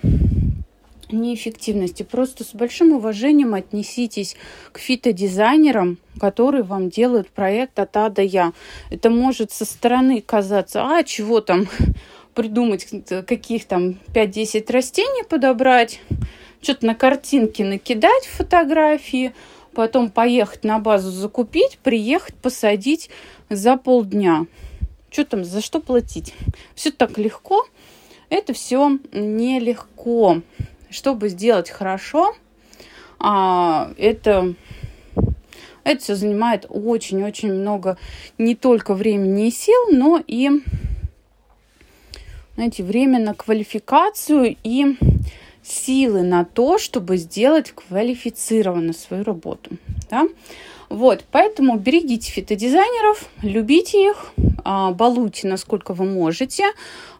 неэффективности. 1.12 2.04
Просто 2.04 2.44
с 2.44 2.54
большим 2.54 2.94
уважением 2.94 3.54
отнеситесь 3.54 4.36
к 4.72 4.80
фитодизайнерам, 4.80 5.98
которые 6.20 6.64
вам 6.64 6.90
делают 6.90 7.30
проект 7.30 7.80
от 7.80 7.96
А 7.98 8.10
до 8.10 8.22
Я. 8.22 8.54
Это 8.90 9.10
может 9.10 9.52
со 9.52 9.66
стороны 9.66 10.22
казаться, 10.22 10.84
а 10.84 11.04
чего 11.04 11.42
там 11.42 11.68
придумать, 12.34 12.88
каких 13.28 13.66
там 13.66 14.00
5-10 14.14 14.72
растений 14.72 15.24
подобрать, 15.24 16.00
что-то 16.62 16.86
на 16.86 16.96
картинке 16.96 17.66
накидать 17.66 18.26
фотографии, 18.26 19.34
потом 19.74 20.10
поехать 20.10 20.64
на 20.64 20.80
базу 20.80 21.10
закупить, 21.10 21.78
приехать, 21.80 22.36
посадить 22.36 23.10
за 23.50 23.78
полдня. 23.78 24.46
Что 25.10 25.26
там, 25.26 25.44
за 25.44 25.62
что 25.62 25.82
платить? 25.82 26.34
Все 26.74 26.92
так 26.92 27.18
легко. 27.18 27.68
Это 28.30 28.54
все 28.54 28.98
нелегко 29.12 30.42
чтобы 30.92 31.30
сделать 31.30 31.70
хорошо, 31.70 32.36
а, 33.20 33.92
это, 33.98 34.54
это 35.84 36.02
все 36.02 36.16
занимает 36.16 36.66
очень-очень 36.70 37.54
много 37.54 37.98
не 38.38 38.56
только 38.56 38.94
времени 38.94 39.48
и 39.48 39.52
сил, 39.52 39.88
но 39.92 40.22
и 40.26 40.50
знаете, 42.56 42.84
время 42.84 43.20
на 43.20 43.34
квалификацию 43.34 44.56
и 44.64 44.98
силы 45.64 46.22
на 46.22 46.44
то, 46.46 46.78
чтобы 46.78 47.18
сделать 47.18 47.72
квалифицированно 47.72 48.94
свою 48.94 49.24
работу. 49.24 49.72
Да? 50.10 50.28
Вот, 50.92 51.24
поэтому 51.32 51.78
берегите 51.78 52.30
фитодизайнеров, 52.30 53.30
любите 53.42 54.10
их, 54.10 54.34
а, 54.66 54.92
балуйте, 54.92 55.48
насколько 55.48 55.94
вы 55.94 56.04
можете, 56.04 56.66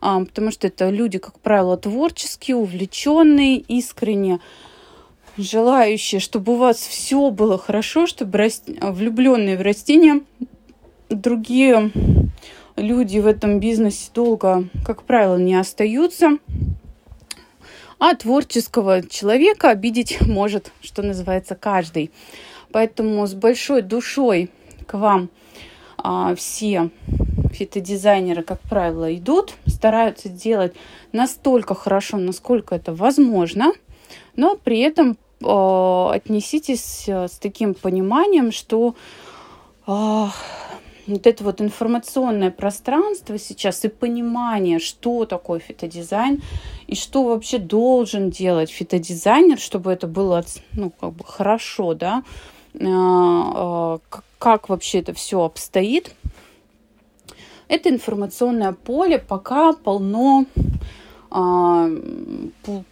а, 0.02 0.26
потому 0.26 0.52
что 0.52 0.68
это 0.68 0.90
люди, 0.90 1.20
как 1.20 1.40
правило, 1.40 1.78
творческие, 1.78 2.58
увлеченные, 2.58 3.60
искренне 3.60 4.42
желающие, 5.38 6.20
чтобы 6.20 6.56
у 6.56 6.58
вас 6.58 6.80
все 6.80 7.30
было 7.30 7.58
хорошо, 7.58 8.08
чтобы 8.08 8.38
раст... 8.40 8.66
влюбленные 8.68 9.58
в 9.58 9.62
растения, 9.62 10.20
другие 11.10 11.92
люди 12.76 13.20
в 13.20 13.26
этом 13.26 13.62
бизнесе 13.62 14.10
долго, 14.14 14.66
как 14.86 15.04
правило, 15.04 15.38
не 15.38 15.56
остаются. 15.56 16.40
А 18.00 18.16
творческого 18.16 19.08
человека 19.08 19.70
обидеть 19.70 20.20
может, 20.20 20.74
что 20.82 21.04
называется, 21.04 21.56
каждый. 21.56 22.12
Поэтому 22.72 23.26
с 23.28 23.34
большой 23.34 23.82
душой 23.82 24.50
к 24.88 24.94
вам 24.94 25.30
а, 25.98 26.36
все 26.36 26.90
фитодизайнеры, 27.52 28.44
как 28.44 28.60
правило, 28.62 29.14
идут, 29.16 29.54
стараются 29.68 30.30
делать 30.30 30.74
настолько 31.12 31.76
хорошо, 31.76 32.18
насколько 32.18 32.76
это 32.76 32.94
возможно, 32.94 33.74
но 34.36 34.56
при 34.56 34.80
этом 34.80 35.18
э, 35.42 36.10
отнеситесь 36.14 37.08
с 37.08 37.38
таким 37.40 37.74
пониманием, 37.74 38.52
что 38.52 38.96
э, 39.86 40.26
вот 41.08 41.28
это 41.28 41.44
вот 41.44 41.62
информационное 41.62 42.52
пространство 42.52 43.38
сейчас 43.38 43.84
и 43.86 43.90
понимание, 43.90 44.80
что 44.80 45.26
такое 45.26 45.60
фитодизайн 45.60 46.42
и 46.88 46.96
что 46.96 47.24
вообще 47.24 47.58
должен 47.58 48.30
делать 48.30 48.70
фитодизайнер, 48.70 49.60
чтобы 49.60 49.92
это 49.92 50.08
было 50.08 50.44
ну, 50.74 50.92
как 50.92 51.14
бы 51.14 51.26
хорошо, 51.26 51.94
да, 51.94 52.20
а, 52.20 52.24
как 52.74 54.70
вообще 54.70 55.00
это 55.00 55.14
все 55.14 55.44
обстоит. 55.44 56.16
Это 57.68 57.90
информационное 57.90 58.74
поле 58.74 59.18
пока 59.18 59.74
полно 59.74 60.46
а, 61.30 61.90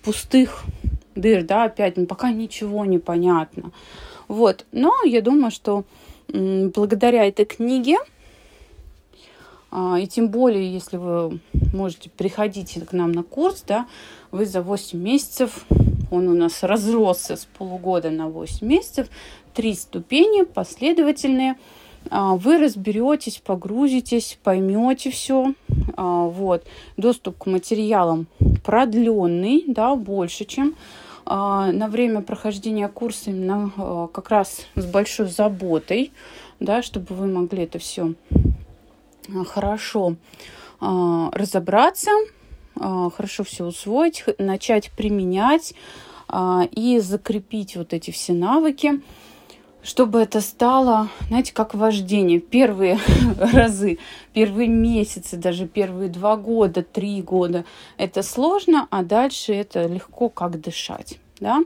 пустых 0.04 0.64
дыр, 1.16 1.44
да, 1.44 1.66
опять 1.66 1.98
ну, 1.98 2.06
пока 2.06 2.32
ничего 2.32 2.86
не 2.86 2.98
понятно. 2.98 3.72
Вот, 4.28 4.66
но 4.72 4.94
я 5.04 5.22
думаю, 5.22 5.52
что 5.52 5.84
благодаря 6.30 7.26
этой 7.26 7.46
книге, 7.46 7.98
а, 9.72 10.00
и 10.00 10.08
тем 10.08 10.30
более, 10.30 10.72
если 10.72 10.98
вы 10.98 11.40
можете 11.74 12.10
приходить 12.10 12.80
к 12.88 12.94
нам 12.94 13.12
на 13.12 13.24
курс, 13.24 13.64
да, 13.68 13.88
вы 14.32 14.46
за 14.46 14.62
8 14.62 14.98
месяцев, 14.98 15.66
он 16.12 16.28
у 16.28 16.34
нас 16.34 16.64
разросся 16.64 17.36
с 17.36 17.46
полугода 17.46 18.10
на 18.10 18.30
8 18.30 18.66
месяцев, 18.66 19.08
три 19.60 19.76
ступени 19.76 20.44
последовательные, 20.44 21.58
а, 22.10 22.36
вы 22.36 22.60
разберетесь, 22.60 23.42
погрузитесь, 23.46 24.40
поймете 24.42 25.12
все. 25.12 25.54
А, 25.98 26.28
вот. 26.28 26.66
Доступ 26.96 27.40
к 27.40 27.46
материалам 27.46 28.28
продленный, 28.64 29.66
да, 29.68 29.96
больше, 29.96 30.46
чем 30.46 30.76
на 31.26 31.88
время 31.90 32.22
прохождения 32.22 32.88
курса 32.88 33.32
именно 33.32 34.08
как 34.14 34.30
раз 34.30 34.66
с 34.76 34.86
большой 34.86 35.28
заботой, 35.28 36.12
да, 36.62 36.82
чтобы 36.82 37.14
вы 37.14 37.28
могли 37.28 37.64
это 37.64 37.78
все 37.78 38.14
хорошо 39.46 40.16
разобраться, 40.80 42.10
хорошо 42.74 43.44
все 43.44 43.66
усвоить, 43.66 44.24
начать 44.40 44.90
применять 44.98 45.76
и 46.72 47.00
закрепить 47.00 47.76
вот 47.76 47.94
эти 47.94 48.10
все 48.10 48.34
навыки 48.34 49.02
чтобы 49.82 50.20
это 50.20 50.42
стало, 50.42 51.10
знаете, 51.28 51.54
как 51.54 51.74
вождение. 51.74 52.40
Первые 52.40 53.00
разы, 53.54 53.98
первые 54.34 54.68
месяцы, 54.68 55.38
даже 55.38 55.68
первые 55.68 56.10
два 56.10 56.36
года, 56.36 56.84
три 56.84 57.22
года 57.22 57.66
это 57.98 58.22
сложно, 58.24 58.88
а 58.90 59.04
дальше 59.04 59.54
это 59.54 59.86
легко, 59.86 60.30
как 60.30 60.60
дышать. 60.60 61.20
Да? 61.40 61.64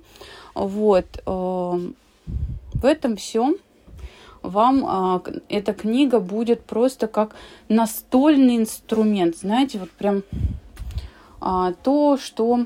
Вот. 0.53 1.05
Эм, 1.25 1.95
в 2.73 2.85
этом 2.85 3.17
все 3.17 3.55
вам 4.43 4.85
а, 4.85 5.23
эта 5.49 5.73
книга 5.73 6.19
будет 6.19 6.63
просто 6.63 7.07
как 7.07 7.35
настольный 7.69 8.57
инструмент. 8.57 9.37
Знаете, 9.37 9.79
вот 9.79 9.89
прям 9.91 10.23
а, 11.39 11.73
то, 11.81 12.17
что 12.17 12.65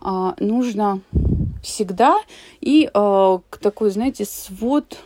а, 0.00 0.34
нужно 0.40 1.00
всегда. 1.66 2.16
И 2.60 2.88
э, 2.92 3.38
такой, 3.60 3.90
знаете, 3.90 4.24
свод 4.24 4.98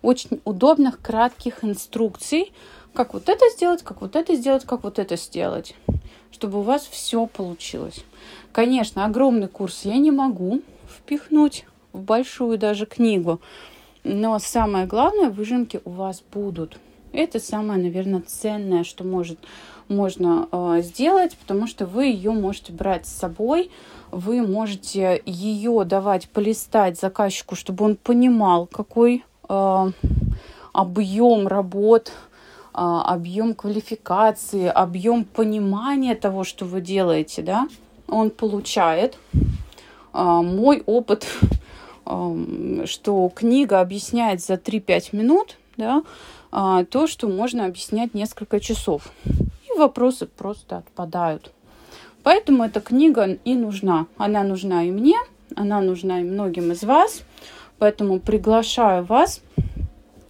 очень 0.00 0.40
удобных, 0.44 1.00
кратких 1.00 1.64
инструкций, 1.64 2.52
как 2.94 3.14
вот 3.14 3.28
это 3.28 3.44
сделать, 3.50 3.82
как 3.82 4.00
вот 4.00 4.14
это 4.14 4.36
сделать, 4.36 4.64
как 4.64 4.84
вот 4.84 4.98
это 4.98 5.16
сделать, 5.16 5.74
чтобы 6.30 6.60
у 6.60 6.62
вас 6.62 6.86
все 6.86 7.26
получилось. 7.26 8.04
Конечно, 8.52 9.04
огромный 9.04 9.48
курс 9.48 9.84
я 9.84 9.96
не 9.96 10.12
могу 10.12 10.62
впихнуть 10.88 11.66
в 11.92 12.00
большую 12.00 12.58
даже 12.58 12.86
книгу, 12.86 13.40
но 14.04 14.38
самое 14.38 14.86
главное, 14.86 15.30
выжимки 15.30 15.80
у 15.84 15.90
вас 15.90 16.22
будут. 16.32 16.78
Это 17.12 17.40
самое, 17.40 17.80
наверное, 17.80 18.20
ценное, 18.20 18.84
что 18.84 19.04
может, 19.04 19.38
можно 19.88 20.48
э, 20.50 20.80
сделать, 20.82 21.36
потому 21.36 21.66
что 21.66 21.86
вы 21.86 22.06
ее 22.06 22.32
можете 22.32 22.72
брать 22.72 23.06
с 23.06 23.12
собой 23.12 23.70
вы 24.14 24.42
можете 24.46 25.20
ее 25.26 25.84
давать 25.84 26.28
полистать 26.28 26.98
заказчику, 26.98 27.56
чтобы 27.56 27.84
он 27.84 27.96
понимал, 27.96 28.66
какой 28.66 29.24
э, 29.48 29.90
объем 30.72 31.48
работ, 31.48 32.12
э, 32.12 32.12
объем 32.74 33.54
квалификации, 33.54 34.66
объем 34.66 35.24
понимания 35.24 36.14
того, 36.14 36.44
что 36.44 36.64
вы 36.64 36.80
делаете, 36.80 37.42
да, 37.42 37.68
он 38.06 38.30
получает. 38.30 39.18
Э, 40.12 40.40
мой 40.42 40.82
опыт, 40.86 41.26
э, 42.06 42.84
что 42.86 43.28
книга 43.34 43.80
объясняет 43.80 44.40
за 44.40 44.54
3-5 44.54 45.08
минут, 45.16 45.56
да, 45.76 46.02
э, 46.52 46.84
то, 46.88 47.08
что 47.08 47.28
можно 47.28 47.66
объяснять 47.66 48.14
несколько 48.14 48.60
часов. 48.60 49.10
И 49.24 49.76
вопросы 49.76 50.26
просто 50.26 50.78
отпадают. 50.78 51.52
Поэтому 52.24 52.64
эта 52.64 52.80
книга 52.80 53.38
и 53.44 53.54
нужна. 53.54 54.06
Она 54.16 54.42
нужна 54.42 54.82
и 54.82 54.90
мне, 54.90 55.16
она 55.54 55.80
нужна 55.80 56.20
и 56.20 56.24
многим 56.24 56.72
из 56.72 56.82
вас. 56.82 57.22
Поэтому 57.78 58.18
приглашаю 58.18 59.04
вас 59.04 59.40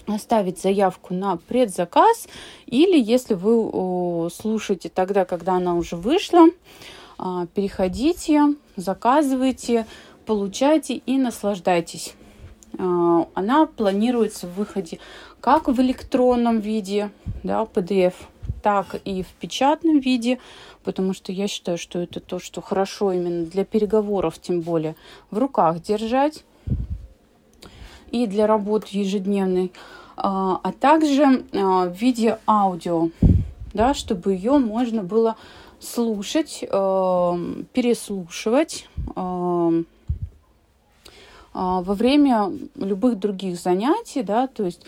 оставить 0.07 0.61
заявку 0.61 1.15
на 1.15 1.37
предзаказ 1.37 2.29
или 2.67 3.01
если 3.01 3.35
вы 3.35 4.29
слушаете 4.31 4.91
тогда, 4.91 5.25
когда 5.25 5.55
она 5.55 5.77
уже 5.77 5.97
вышла, 5.97 6.49
а, 7.17 7.47
переходите, 7.55 8.55
заказывайте, 8.77 9.87
получайте 10.27 10.97
и 10.97 11.17
наслаждайтесь. 11.17 12.15
А, 12.77 13.29
она 13.35 13.67
планируется 13.67 14.47
в 14.47 14.55
выходе 14.55 14.99
как 15.41 15.69
в 15.69 15.81
электронном 15.81 16.61
виде, 16.61 17.11
да, 17.43 17.63
PDF, 17.63 18.15
так 18.65 18.97
и 19.05 19.23
в 19.23 19.29
печатном 19.41 20.01
виде 20.01 20.39
потому 20.85 21.15
что 21.15 21.33
я 21.33 21.49
считаю, 21.49 21.79
что 21.79 21.99
это 21.99 22.21
то, 22.21 22.39
что 22.39 22.61
хорошо 22.61 23.11
именно 23.13 23.47
для 23.47 23.65
переговоров, 23.65 24.39
тем 24.39 24.61
более 24.61 24.95
в 25.31 25.39
руках 25.39 25.83
держать 25.83 26.45
и 28.11 28.27
для 28.27 28.47
работы 28.47 28.89
ежедневной, 28.93 29.73
а, 30.17 30.61
а 30.63 30.73
также 30.73 31.45
а, 31.53 31.89
в 31.89 31.95
виде 31.95 32.39
аудио, 32.47 33.09
да, 33.73 33.95
чтобы 33.95 34.35
ее 34.35 34.59
можно 34.59 35.03
было 35.03 35.37
слушать, 35.81 36.65
а, 36.71 37.37
переслушивать 37.73 38.89
во 41.55 41.95
время 41.95 42.51
любых 42.75 43.19
других 43.21 43.59
занятий, 43.61 44.23
да, 44.25 44.49
то 44.49 44.65
есть 44.65 44.85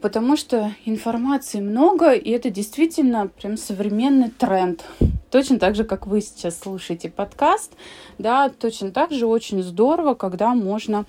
потому 0.00 0.36
что 0.36 0.72
информации 0.86 1.60
много, 1.60 2.12
и 2.12 2.30
это 2.30 2.50
действительно 2.50 3.28
прям 3.28 3.56
современный 3.56 4.30
тренд. 4.30 4.84
Точно 5.30 5.58
так 5.58 5.74
же, 5.76 5.84
как 5.84 6.06
вы 6.06 6.20
сейчас 6.20 6.58
слушаете 6.58 7.10
подкаст, 7.10 7.72
да, 8.18 8.48
точно 8.48 8.90
так 8.90 9.12
же 9.12 9.26
очень 9.26 9.62
здорово, 9.62 10.14
когда 10.14 10.54
можно 10.54 11.04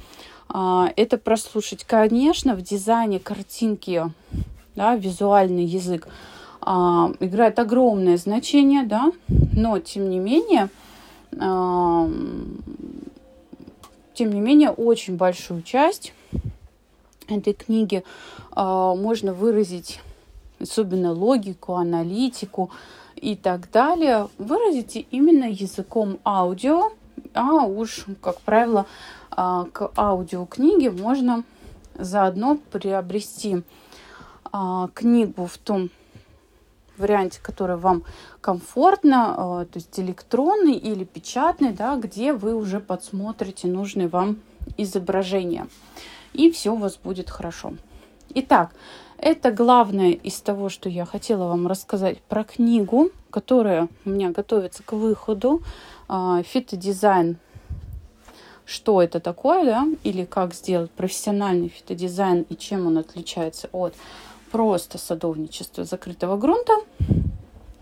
а, 0.49 0.91
это 0.95 1.17
прослушать. 1.17 1.83
Конечно, 1.83 2.55
в 2.55 2.61
дизайне 2.61 3.19
картинки, 3.19 4.03
да, 4.75 4.95
визуальный 4.95 5.65
язык 5.65 6.07
а, 6.61 7.11
играет 7.19 7.59
огромное 7.59 8.17
значение, 8.17 8.83
да, 8.83 9.11
но 9.53 9.79
тем 9.79 10.09
не 10.09 10.19
менее, 10.19 10.69
а, 11.39 12.09
тем 14.13 14.33
не 14.33 14.41
менее, 14.41 14.71
очень 14.71 15.15
большую 15.15 15.61
часть 15.61 16.13
этой 17.29 17.53
книги 17.53 18.03
а, 18.51 18.95
можно 18.95 19.33
выразить 19.33 19.99
особенно 20.59 21.13
логику, 21.13 21.75
аналитику 21.75 22.69
и 23.15 23.35
так 23.35 23.71
далее, 23.71 24.27
выразите 24.37 25.01
именно 25.11 25.45
языком 25.45 26.19
аудио, 26.25 26.91
а 27.33 27.65
уж, 27.65 28.05
как 28.21 28.39
правило, 28.41 28.85
а, 29.31 29.65
к 29.71 29.91
аудиокниге 29.97 30.91
можно 30.91 31.43
заодно 31.95 32.57
приобрести 32.71 33.63
а, 34.51 34.89
книгу 34.93 35.45
в 35.45 35.57
том 35.57 35.89
варианте, 36.97 37.39
который 37.41 37.77
вам 37.77 38.03
комфортно, 38.41 39.65
то 39.71 39.77
есть 39.77 39.97
электронный 39.97 40.73
или 40.73 41.05
печатный, 41.05 41.71
да, 41.71 41.95
где 41.95 42.33
вы 42.33 42.53
уже 42.53 42.81
подсмотрите 42.81 43.69
нужные 43.69 44.09
вам 44.09 44.39
изображения 44.75 45.67
и 46.33 46.51
все 46.51 46.71
у 46.71 46.77
вас 46.77 46.97
будет 46.97 47.29
хорошо. 47.29 47.73
Итак, 48.35 48.71
это 49.17 49.51
главное 49.51 50.11
из 50.11 50.39
того, 50.39 50.69
что 50.69 50.87
я 50.87 51.05
хотела 51.05 51.47
вам 51.47 51.67
рассказать 51.67 52.21
про 52.21 52.43
книгу, 52.43 53.09
которая 53.31 53.89
у 54.05 54.09
меня 54.09 54.29
готовится 54.31 54.81
к 54.83 54.93
выходу. 54.93 55.61
А, 56.07 56.41
фитодизайн. 56.43 57.37
Что 58.65 59.01
это 59.01 59.19
такое, 59.19 59.65
да? 59.65 59.87
Или 60.03 60.25
как 60.25 60.53
сделать 60.53 60.91
профессиональный 60.91 61.69
фитодизайн 61.69 62.45
и 62.49 62.55
чем 62.55 62.87
он 62.87 62.97
отличается 62.97 63.67
от 63.71 63.93
просто 64.51 64.97
садовничества 64.97 65.83
закрытого 65.83 66.37
грунта. 66.37 66.73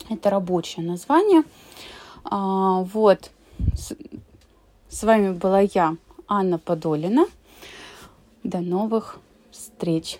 Это 0.09 0.29
рабочее 0.29 0.85
название. 0.85 1.43
А, 2.23 2.81
вот. 2.81 3.31
С 4.89 5.03
вами 5.03 5.33
была 5.33 5.59
я, 5.59 5.97
Анна 6.27 6.57
Подолина. 6.57 7.25
До 8.47 8.61
новых 8.61 9.19
встреч! 9.51 10.19